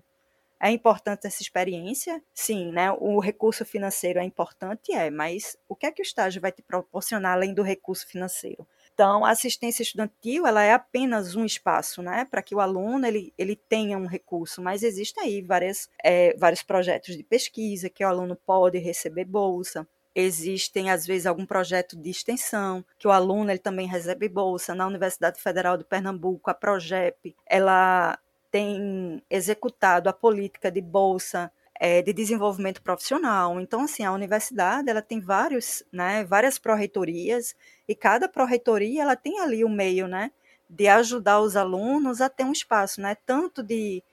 [0.61, 2.21] É importante essa experiência?
[2.33, 2.91] Sim, né?
[2.91, 6.61] O recurso financeiro é importante, é, mas o que é que o estágio vai te
[6.61, 8.67] proporcionar além do recurso financeiro?
[8.99, 13.33] Então, a assistência estudantil, ela é apenas um espaço, né, para que o aluno ele,
[13.37, 18.07] ele tenha um recurso, mas existem aí várias, é, vários projetos de pesquisa que o
[18.09, 23.59] aluno pode receber bolsa, existem às vezes algum projeto de extensão que o aluno ele
[23.59, 24.75] também recebe bolsa.
[24.75, 28.19] Na Universidade Federal de Pernambuco a Progep ela
[28.51, 31.49] tem executado a política de bolsa
[31.79, 33.59] é, de desenvolvimento profissional.
[33.59, 37.55] Então, assim, a universidade ela tem vários, né, várias pró-reitorias
[37.87, 40.31] e cada pró-reitoria ela tem ali o meio, né,
[40.69, 44.03] de ajudar os alunos a ter um espaço, né, tanto de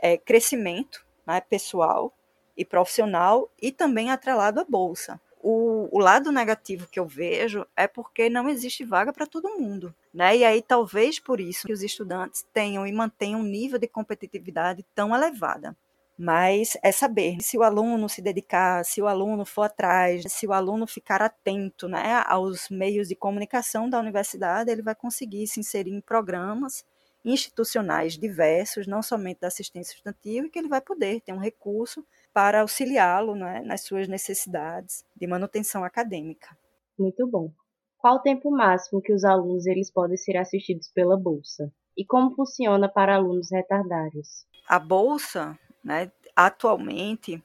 [0.00, 2.14] é, crescimento, né, pessoal
[2.56, 7.86] e profissional e também atrelado à bolsa o, o, lado negativo que eu vejo é
[7.86, 9.94] porque não existe vaga para todo mundo.
[10.12, 10.38] Né?
[10.38, 14.84] E aí, talvez por isso que os estudantes tenham e mantenham um nível de competitividade
[14.92, 15.76] tão elevada.
[16.18, 20.52] Mas é saber se o aluno se dedicar, se o aluno for atrás, se o
[20.52, 25.92] aluno ficar atento né, aos meios de comunicação da universidade, ele vai conseguir se inserir
[25.92, 26.84] em programas
[27.22, 32.06] institucionais diversos, não somente da assistência estudantil, e que ele vai poder ter um recurso
[32.32, 36.56] para auxiliá-lo né, nas suas necessidades de manutenção acadêmica.
[36.98, 37.50] Muito bom.
[37.98, 41.72] Qual o tempo máximo que os alunos eles podem ser assistidos pela bolsa?
[41.96, 44.46] E como funciona para alunos retardários?
[44.68, 47.40] A bolsa, né, atualmente,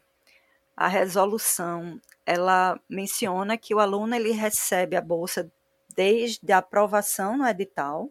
[0.75, 5.51] a resolução, ela menciona que o aluno ele recebe a bolsa
[5.95, 8.09] desde a aprovação no edital,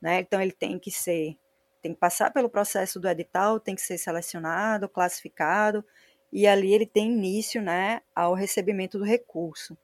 [0.00, 0.20] né?
[0.20, 1.38] Então ele tem que ser,
[1.80, 5.82] tem que passar pelo processo do edital, tem que ser selecionado, classificado
[6.30, 9.76] e ali ele tem início né, ao recebimento do recurso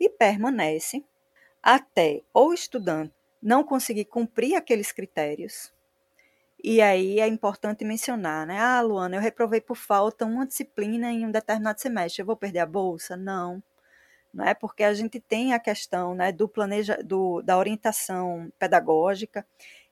[0.00, 1.04] e permanece
[1.62, 5.72] até o estudante não conseguir cumprir aqueles critérios.
[6.62, 8.58] E aí é importante mencionar, né?
[8.58, 12.60] Ah, Luana, eu reprovei por falta uma disciplina em um determinado semestre, eu vou perder
[12.60, 13.16] a bolsa?
[13.16, 13.62] Não.
[14.32, 19.46] Não é porque a gente tem a questão né, do planeja, do, da orientação pedagógica.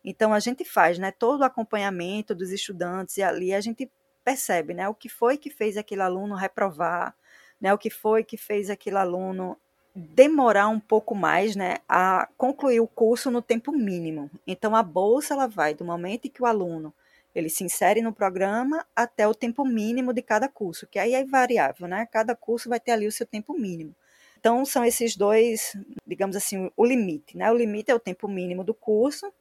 [0.05, 3.91] Então a gente faz né, todo o acompanhamento dos estudantes e ali a gente
[4.25, 4.89] percebe, né?
[4.89, 7.15] O que foi que fez aquele aluno reprovar,
[7.61, 7.73] né?
[7.73, 9.59] O que foi que fez aquele aluno
[9.95, 14.31] demorar um pouco mais, né, a concluir o curso no tempo mínimo.
[14.47, 16.93] Então a bolsa ela vai do momento em que o aluno
[17.35, 21.25] ele se insere no programa até o tempo mínimo de cada curso, que aí é
[21.25, 22.07] variável, né?
[22.11, 23.95] Cada curso vai ter ali o seu tempo mínimo.
[24.39, 25.77] Então são esses dois,
[26.07, 27.51] digamos assim, o limite, né?
[27.51, 29.33] O limite é o tempo mínimo do curso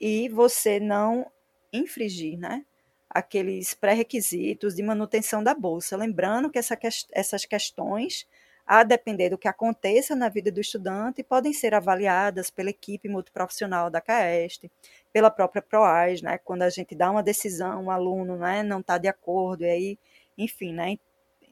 [0.00, 1.26] e você não
[1.72, 2.64] infringir, né?
[3.10, 5.96] aqueles pré-requisitos de manutenção da bolsa.
[5.96, 6.78] Lembrando que essa,
[7.12, 8.26] essas questões,
[8.72, 13.90] a depender do que aconteça na vida do estudante, podem ser avaliadas pela equipe multiprofissional
[13.90, 14.70] da CAEST,
[15.12, 18.96] pela própria PROAS, né, quando a gente dá uma decisão, um aluno né, não está
[18.96, 19.98] de acordo, e aí,
[20.38, 20.96] enfim, né,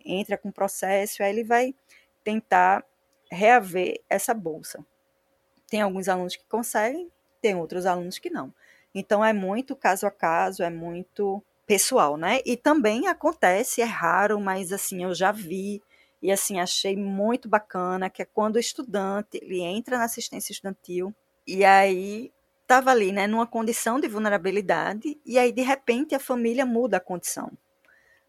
[0.04, 1.74] entra com processo, aí ele vai
[2.22, 2.84] tentar
[3.32, 4.86] reaver essa bolsa.
[5.68, 7.10] Tem alguns alunos que conseguem,
[7.42, 8.54] tem outros alunos que não.
[8.94, 12.38] Então é muito caso a caso, é muito pessoal, né?
[12.46, 15.82] E também acontece, é raro, mas assim, eu já vi
[16.22, 21.14] e assim achei muito bacana que é quando o estudante ele entra na assistência estudantil
[21.46, 26.66] e aí estava ali, né, numa condição de vulnerabilidade e aí de repente a família
[26.66, 27.50] muda a condição.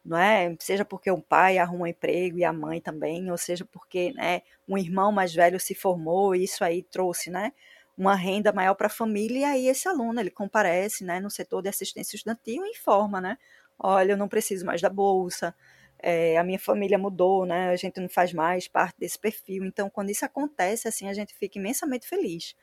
[0.04, 0.56] Não é?
[0.60, 4.42] Seja porque o pai arruma um emprego e a mãe também, ou seja porque, né,
[4.68, 7.52] um irmão mais velho se formou e isso aí trouxe, né,
[7.98, 11.62] uma renda maior para a família, e aí esse aluno ele comparece né, no setor
[11.62, 13.38] de assistência estudantil e informa, né?
[13.78, 15.54] Olha, eu não preciso mais da bolsa,
[16.02, 17.70] é, a minha família mudou, né?
[17.70, 19.66] A gente não faz mais parte desse perfil.
[19.66, 22.56] Então, quando isso acontece, assim, a gente fica imensamente feliz,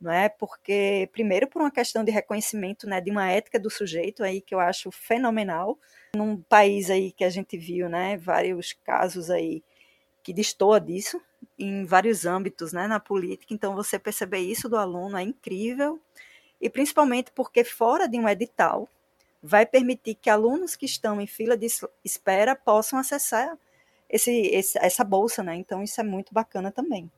[0.00, 0.28] não é?
[0.28, 4.54] Porque primeiro por uma questão de reconhecimento, né, de uma ética do sujeito aí que
[4.54, 5.78] eu acho fenomenal,
[6.16, 9.62] num país aí que a gente viu, né, vários casos aí
[10.22, 11.20] que destoa disso
[11.58, 13.54] em vários âmbitos, né, na política.
[13.54, 16.00] Então, você perceber isso do aluno é incrível
[16.60, 18.88] e principalmente porque fora de um edital
[19.42, 21.66] vai permitir que alunos que estão em fila de
[22.04, 23.56] espera possam acessar
[24.08, 25.54] esse, esse, essa bolsa, né?
[25.56, 27.10] Então isso é muito bacana também.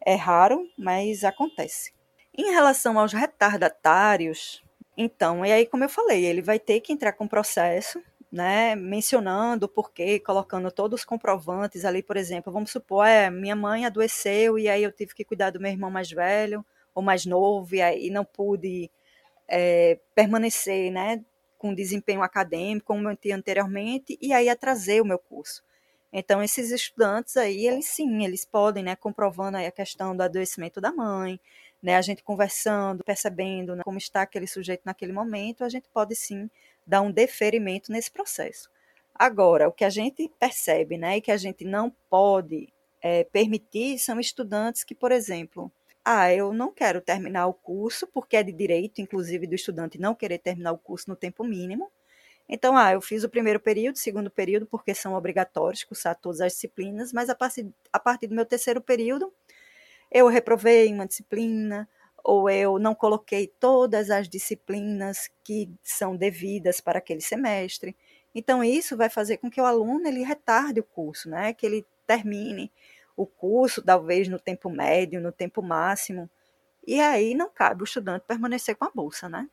[0.00, 1.92] É raro, mas acontece.
[2.36, 4.62] Em relação aos retardatários,
[4.96, 9.66] então, e aí como eu falei, ele vai ter que entrar com processo, né, mencionando
[9.66, 14.58] o porquê, colocando todos os comprovantes ali, por exemplo, vamos supor, é, minha mãe adoeceu
[14.58, 16.64] e aí eu tive que cuidar do meu irmão mais velho
[16.94, 18.88] ou mais novo e aí não pude
[19.48, 21.24] é, permanecer, né,
[21.60, 25.62] com desempenho acadêmico, como eu tinha anteriormente, e aí atrasei o meu curso.
[26.10, 30.80] Então, esses estudantes aí, eles sim, eles podem, né, comprovando aí a questão do adoecimento
[30.80, 31.38] da mãe,
[31.82, 36.16] né, a gente conversando, percebendo né, como está aquele sujeito naquele momento, a gente pode
[36.16, 36.50] sim
[36.86, 38.70] dar um deferimento nesse processo.
[39.14, 43.98] Agora, o que a gente percebe, né, e que a gente não pode é, permitir
[43.98, 45.70] são estudantes que, por exemplo,
[46.04, 50.14] ah, eu não quero terminar o curso, porque é de direito, inclusive, do estudante não
[50.14, 51.90] querer terminar o curso no tempo mínimo.
[52.48, 56.52] Então, ah, eu fiz o primeiro período, segundo período, porque são obrigatórios cursar todas as
[56.54, 59.32] disciplinas, mas a partir, a partir do meu terceiro período,
[60.10, 61.88] eu reprovei uma disciplina,
[62.24, 67.96] ou eu não coloquei todas as disciplinas que são devidas para aquele semestre.
[68.34, 71.52] Então, isso vai fazer com que o aluno ele retarde o curso, né?
[71.52, 72.70] que ele termine
[73.20, 76.28] o curso, talvez no tempo médio, no tempo máximo.
[76.86, 79.46] E aí não cabe o estudante permanecer com a bolsa, né?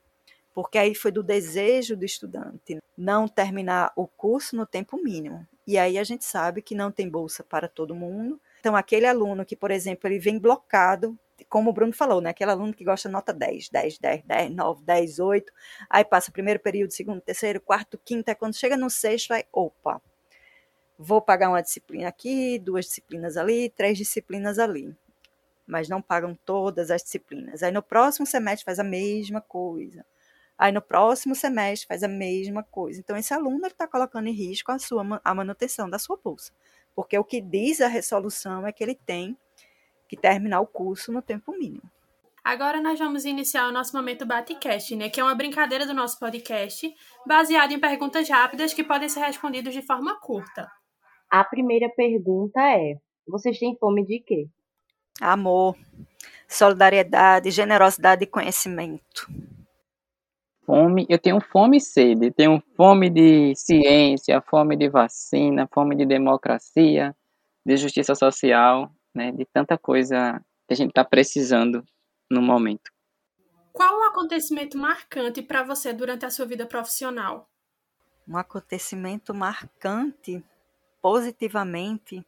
[0.53, 5.45] Porque aí foi do desejo do estudante não terminar o curso no tempo mínimo.
[5.67, 8.39] E aí a gente sabe que não tem bolsa para todo mundo.
[8.61, 12.29] Então, aquele aluno que, por exemplo, ele vem blocado, como o Bruno falou, né?
[12.29, 15.53] Aquele aluno que gosta nota 10, 10, 10, 10, 9, 10, 8,
[15.89, 20.01] aí passa primeiro período, segundo, terceiro, quarto, quinto, aí quando chega no sexto, aí, opa,
[20.97, 24.95] vou pagar uma disciplina aqui, duas disciplinas ali, três disciplinas ali.
[25.65, 27.61] Mas não pagam todas as disciplinas.
[27.61, 30.05] Aí no próximo semestre faz a mesma coisa.
[30.57, 32.99] Aí no próximo semestre faz a mesma coisa.
[32.99, 36.51] Então esse aluno está colocando em risco a sua a manutenção da sua bolsa,
[36.95, 39.37] porque o que diz a resolução é que ele tem
[40.07, 41.83] que terminar o curso no tempo mínimo.
[42.43, 46.17] Agora nós vamos iniciar o nosso momento Batecast, né, que é uma brincadeira do nosso
[46.17, 46.89] podcast,
[47.25, 50.71] baseado em perguntas rápidas que podem ser respondidas de forma curta.
[51.29, 52.95] A primeira pergunta é:
[53.27, 54.47] vocês têm fome de quê?
[55.19, 55.75] Amor,
[56.47, 59.27] solidariedade, generosidade e conhecimento.
[60.65, 62.31] Fome, eu tenho fome e sede.
[62.31, 67.15] Tenho fome de ciência, fome de vacina, fome de democracia,
[67.65, 71.83] de justiça social, né, de tanta coisa que a gente está precisando
[72.29, 72.91] no momento.
[73.71, 77.49] Qual o acontecimento marcante para você durante a sua vida profissional?
[78.27, 80.43] Um acontecimento marcante
[81.07, 82.21] positivamente,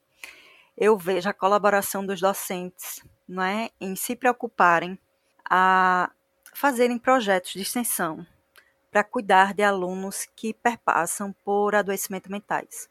[0.77, 4.97] eu vejo a colaboração dos docentes não é, em se preocuparem
[5.43, 6.09] a
[6.53, 8.25] fazerem projetos de extensão
[8.89, 12.89] para cuidar de alunos que perpassam por adoecimentos mentais.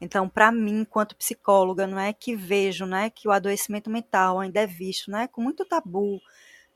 [0.00, 4.38] Então, para mim, enquanto psicóloga, não é que vejo, não é que o adoecimento mental
[4.38, 6.20] ainda é visto, não é com muito tabu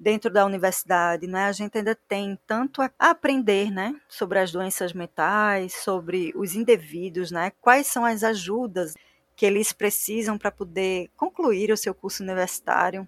[0.00, 4.94] dentro da universidade, né, a gente ainda tem tanto a aprender, né, sobre as doenças
[4.94, 8.94] mentais, sobre os indevidos, né, quais são as ajudas
[9.36, 13.06] que eles precisam para poder concluir o seu curso universitário.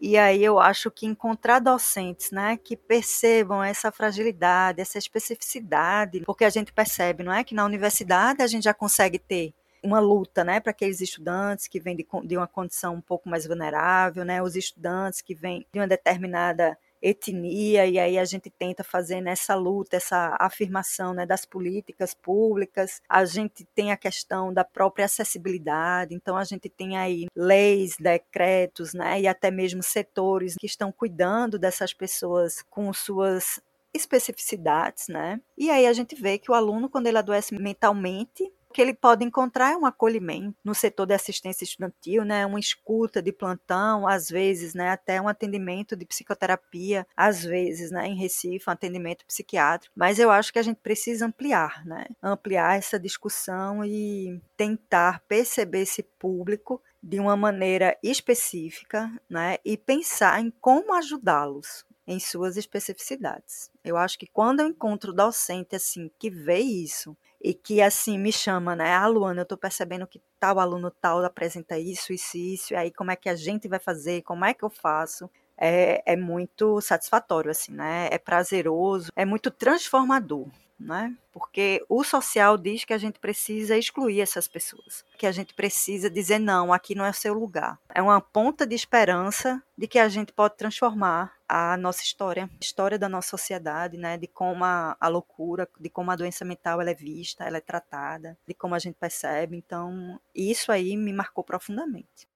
[0.00, 6.44] E aí eu acho que encontrar docentes, né, que percebam essa fragilidade, essa especificidade, porque
[6.46, 10.44] a gente percebe, não é, que na universidade a gente já consegue ter uma luta,
[10.44, 14.42] né, para aqueles estudantes que vêm de, de, uma condição um pouco mais vulnerável, né,
[14.42, 19.54] os estudantes que vêm de uma determinada etnia e aí a gente tenta fazer nessa
[19.54, 23.00] luta essa afirmação né, das políticas públicas.
[23.08, 28.92] A gente tem a questão da própria acessibilidade então a gente tem aí leis decretos
[28.94, 33.60] né e até mesmo setores que estão cuidando dessas pessoas com suas
[33.94, 35.40] especificidades né.
[35.56, 39.24] E aí a gente vê que o aluno quando ele adoece mentalmente que ele pode
[39.24, 44.28] encontrar é um acolhimento no setor de assistência estudantil, né, uma escuta de plantão, às
[44.28, 49.94] vezes, né, até um atendimento de psicoterapia, às vezes, né, em Recife, um atendimento psiquiátrico.
[49.96, 55.80] Mas eu acho que a gente precisa ampliar, né, ampliar essa discussão e tentar perceber
[55.80, 63.70] esse público de uma maneira específica, né, e pensar em como ajudá-los em suas especificidades.
[63.84, 68.32] Eu acho que quando eu encontro docente assim que vê isso e que assim me
[68.32, 68.94] chama, né?
[68.94, 72.92] Ah, Luana, eu estou percebendo que tal aluno tal apresenta isso, isso, isso, e aí
[72.92, 75.28] como é que a gente vai fazer, como é que eu faço?
[75.58, 78.08] É, é muito satisfatório, assim, né?
[78.12, 80.48] É prazeroso, é muito transformador
[80.78, 81.14] né?
[81.32, 86.10] Porque o social diz que a gente precisa excluir essas pessoas, que a gente precisa
[86.10, 87.78] dizer não, aqui não é seu lugar.
[87.94, 92.64] É uma ponta de esperança de que a gente pode transformar a nossa história, a
[92.64, 94.18] história da nossa sociedade, né?
[94.18, 97.60] De como a, a loucura, de como a doença mental ela é vista, ela é
[97.60, 99.56] tratada, de como a gente percebe.
[99.56, 102.28] Então, isso aí me marcou profundamente.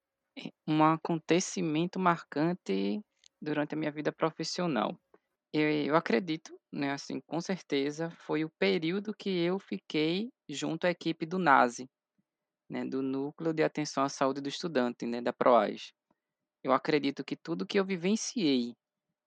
[0.67, 3.03] Um acontecimento marcante
[3.41, 4.97] durante a minha vida profissional.
[5.53, 11.27] Eu, acredito né, assim, com certeza foi o período que eu fiquei junto à equipe
[11.27, 11.89] do NASE,
[12.71, 15.93] né, do Núcleo de Atenção à Saúde do Estudante, né, da PROAS.
[16.63, 18.75] Eu acredito que tudo que eu vivenciei,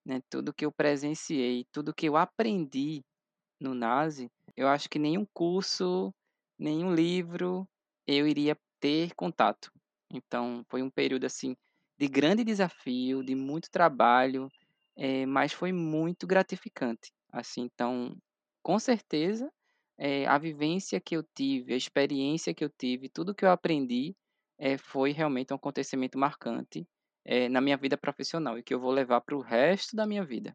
[0.06, 3.02] né, tudo que eu presenciei, tudo que eu aprendi
[3.60, 6.10] no NASE, eu acho que nenhum curso,
[6.58, 7.68] nenhum livro
[8.06, 9.70] eu iria ter contato.
[10.10, 11.54] Então, foi um período assim
[11.98, 14.48] de grande desafio, de muito trabalho,
[14.96, 17.12] é, mas foi muito gratificante.
[17.32, 18.16] Assim, então,
[18.62, 19.50] com certeza,
[19.98, 24.14] eh, a vivência que eu tive, a experiência que eu tive, tudo que eu aprendi,
[24.58, 26.86] eh, foi realmente um acontecimento marcante,
[27.50, 30.54] na minha vida profissional e que eu vou levar para o resto da minha vida.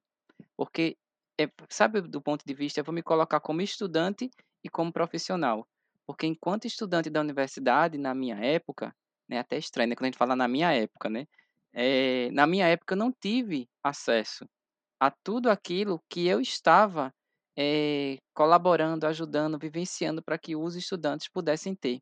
[0.58, 0.98] Porque,
[1.70, 4.30] sabe, do ponto de vista, eu vou me colocar como estudante
[4.64, 5.68] e como profissional.
[6.06, 8.96] Porque enquanto estudante da universidade, na minha época,
[9.28, 11.26] né, até estranho, né, quando a gente fala na minha época, né,
[11.74, 14.46] eh, na minha época eu não tive acesso
[15.00, 17.12] a tudo aquilo que eu estava
[17.58, 22.00] eh, colaborando, ajudando, vivenciando para que os estudantes pudessem ter.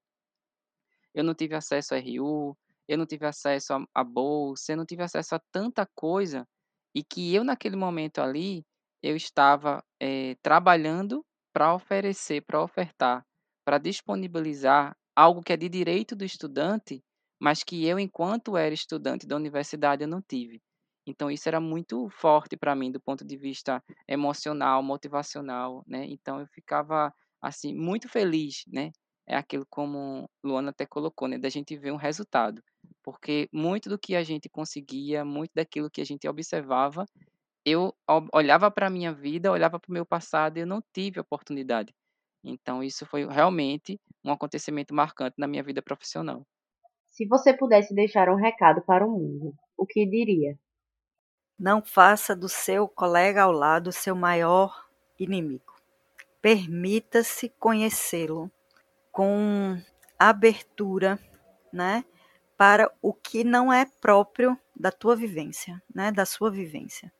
[1.14, 2.56] Eu não tive acesso a RU,
[2.88, 6.46] eu não tive acesso a, a bolsa, eu não tive acesso a tanta coisa
[6.96, 8.64] e que eu naquele momento ali
[9.04, 13.24] eu estava eh, trabalhando para oferecer, para ofertar,
[13.66, 17.02] para disponibilizar algo que é de direito do estudante,
[17.40, 20.62] mas que eu, enquanto era estudante da universidade, eu não tive.
[21.06, 26.06] Então isso era muito forte para mim do ponto de vista emocional, motivacional, né?
[26.08, 28.92] Então eu ficava assim muito feliz, né?
[29.26, 31.38] É aquilo como Luana até colocou, né?
[31.38, 32.62] Da gente ver um resultado,
[33.04, 37.06] porque muito do que a gente conseguia, muito daquilo que a gente observava,
[37.66, 37.94] eu
[38.34, 41.94] olhava para a minha vida, olhava para o meu passado e eu não tive oportunidade.
[42.44, 46.46] Então isso foi realmente um acontecimento marcante na minha vida profissional.
[47.18, 50.56] Se você pudesse deixar um recado para o mundo, o que diria?
[51.58, 54.86] Não faça do seu colega ao lado seu maior
[55.18, 55.74] inimigo.
[56.40, 58.52] Permita-se conhecê-lo
[59.12, 59.82] com
[60.20, 61.18] abertura,
[61.74, 62.06] né,
[62.56, 67.12] para o que não é próprio da tua vivência, né, da sua vivência.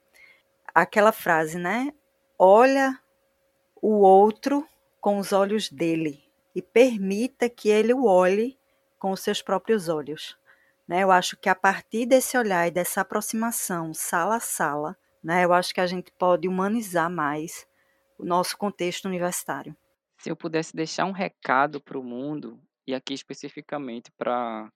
[0.72, 1.92] Aquela frase, né?
[2.38, 2.96] Olha
[3.82, 4.64] o outro
[5.00, 6.22] com os olhos dele
[6.54, 8.57] e permita que ele o olhe
[8.98, 10.36] com os seus próprios olhos.
[10.86, 11.02] Né?
[11.02, 15.52] Eu acho que a partir desse olhar e dessa aproximação sala a sala, né, eu
[15.52, 17.66] acho que a gente pode humanizar mais
[18.18, 19.76] o nosso contexto universitário.
[20.18, 24.68] Se eu pudesse deixar um recado para o mundo, e aqui especificamente para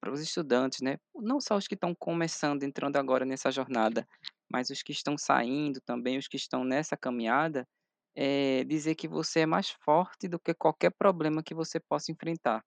[0.00, 0.98] para os estudantes, né?
[1.14, 4.04] Não só os que estão começando, entrando agora nessa jornada,
[4.50, 7.64] mas os que estão saindo também, os que estão nessa caminhada,
[8.16, 12.64] é dizer que você é mais forte do que qualquer problema que você possa enfrentar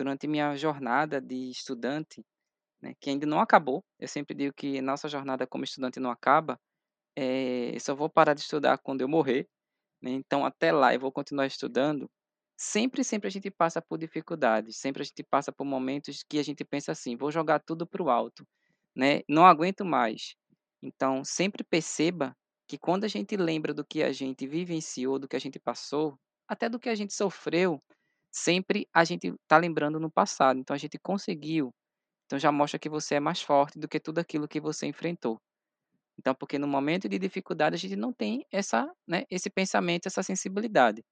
[0.00, 2.24] durante minha jornada de estudante,
[2.80, 6.58] né, que ainda não acabou, eu sempre digo que nossa jornada como estudante não acaba,
[7.14, 9.46] é, só vou parar de estudar quando eu morrer,
[10.02, 12.10] né, então até lá eu vou continuar estudando.
[12.56, 16.42] Sempre, sempre a gente passa por dificuldades, sempre a gente passa por momentos que a
[16.42, 18.46] gente pensa assim, vou jogar tudo para o alto,
[18.96, 20.34] né, não aguento mais.
[20.82, 22.34] Então, sempre perceba
[22.66, 26.18] que quando a gente lembra do que a gente vivenciou, do que a gente passou,
[26.48, 27.82] até do que a gente sofreu,
[28.30, 30.58] sempre a gente está lembrando no passado.
[30.58, 31.72] Então a gente conseguiu.
[32.26, 35.40] Então já mostra que você é mais forte do que tudo aquilo que você enfrentou.
[36.18, 40.22] Então, porque no momento de dificuldade a gente não tem essa, né, esse pensamento, essa
[40.22, 41.02] sensibilidade.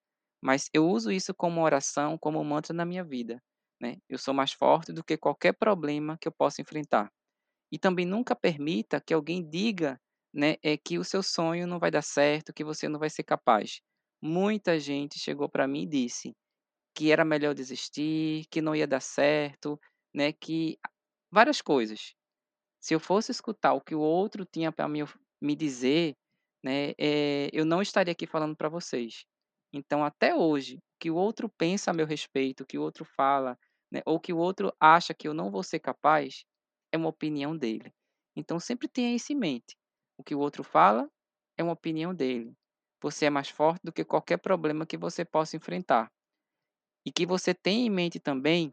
[0.43, 3.41] Mas eu uso isso como oração, como mantra na minha vida.
[3.81, 3.97] Né?
[4.09, 7.11] Eu sou mais forte do que qualquer problema que eu possa enfrentar.
[7.73, 9.99] E também nunca permita que alguém diga
[10.33, 13.25] né, é que o seu sonho não vai dar certo, que você não vai ser
[13.25, 13.81] capaz.
[14.23, 16.35] Muita gente chegou para mim e disse:
[16.99, 19.81] que era melhor desistir, que não ia dar certo,
[20.13, 20.33] né?
[20.33, 20.77] Que
[21.31, 22.13] várias coisas.
[22.81, 25.01] Se eu fosse escutar o que o outro tinha para me,
[25.41, 26.17] me dizer,
[26.65, 29.25] né, é, eu não estaria aqui falando para vocês.
[29.73, 33.05] Então, até hoje, o que o outro pensa a meu respeito, o que o outro
[33.05, 33.57] fala,
[33.93, 36.45] né, ou que o outro acha que eu não vou ser capaz,
[36.93, 37.93] é uma opinião dele.
[38.37, 39.77] Então, sempre tenha isso em mente.
[40.19, 41.09] O que o outro fala
[41.57, 42.55] é uma opinião dele.
[43.03, 46.11] Você é mais forte do que qualquer problema que você possa enfrentar.
[47.09, 48.71] E que você tenha em mente também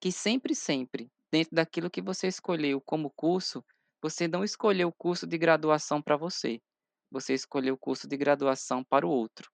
[0.00, 3.64] que sempre, sempre, dentro daquilo que você escolheu como curso,
[4.02, 6.60] você não escolheu o curso de graduação para você.
[7.08, 9.48] Você escolheu o curso de graduação para o outro.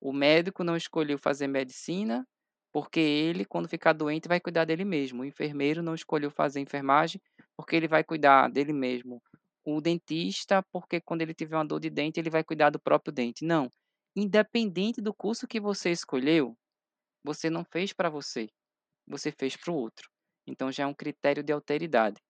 [0.00, 2.26] O médico não escolheu fazer medicina
[2.72, 5.22] porque ele, quando ficar doente, vai cuidar dele mesmo.
[5.22, 7.20] O enfermeiro não escolheu fazer enfermagem
[7.56, 9.22] porque ele vai cuidar dele mesmo.
[9.64, 13.12] O dentista, porque quando ele tiver uma dor de dente, ele vai cuidar do próprio
[13.12, 13.44] dente.
[13.44, 13.70] Não.
[14.16, 16.56] Independente do curso que você escolheu,
[17.26, 18.48] você não fez para você,
[19.06, 20.08] você fez para o outro.
[20.46, 22.20] Então já é um critério de alteridade.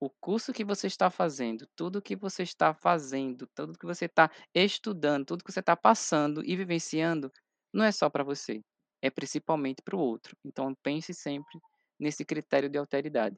[0.00, 4.30] O curso que você está fazendo, tudo que você está fazendo, tudo que você está
[4.54, 7.30] estudando, tudo que você está passando e vivenciando,
[7.72, 8.62] não é só para você,
[9.02, 10.36] é principalmente para o outro.
[10.44, 11.58] Então pense sempre
[12.00, 13.36] nesse critério de alteridade.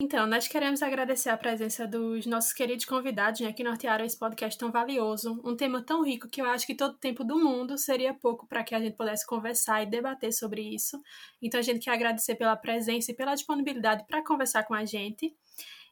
[0.00, 4.58] Então, nós queremos agradecer a presença dos nossos queridos convidados, né, que nortearam esse podcast
[4.58, 8.12] tão valioso, um tema tão rico que eu acho que todo tempo do mundo seria
[8.12, 11.00] pouco para que a gente pudesse conversar e debater sobre isso.
[11.40, 15.32] Então, a gente quer agradecer pela presença e pela disponibilidade para conversar com a gente.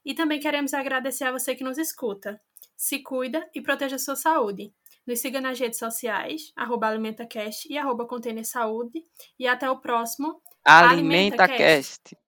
[0.05, 2.41] E também queremos agradecer a você que nos escuta.
[2.77, 4.75] Se cuida e proteja a sua saúde.
[5.07, 9.05] Nos siga nas redes sociais, arroba AlimentaCast e arroba Container Saúde.
[9.39, 12.17] E até o próximo AlimentaCast.
[12.17, 12.22] Alimenta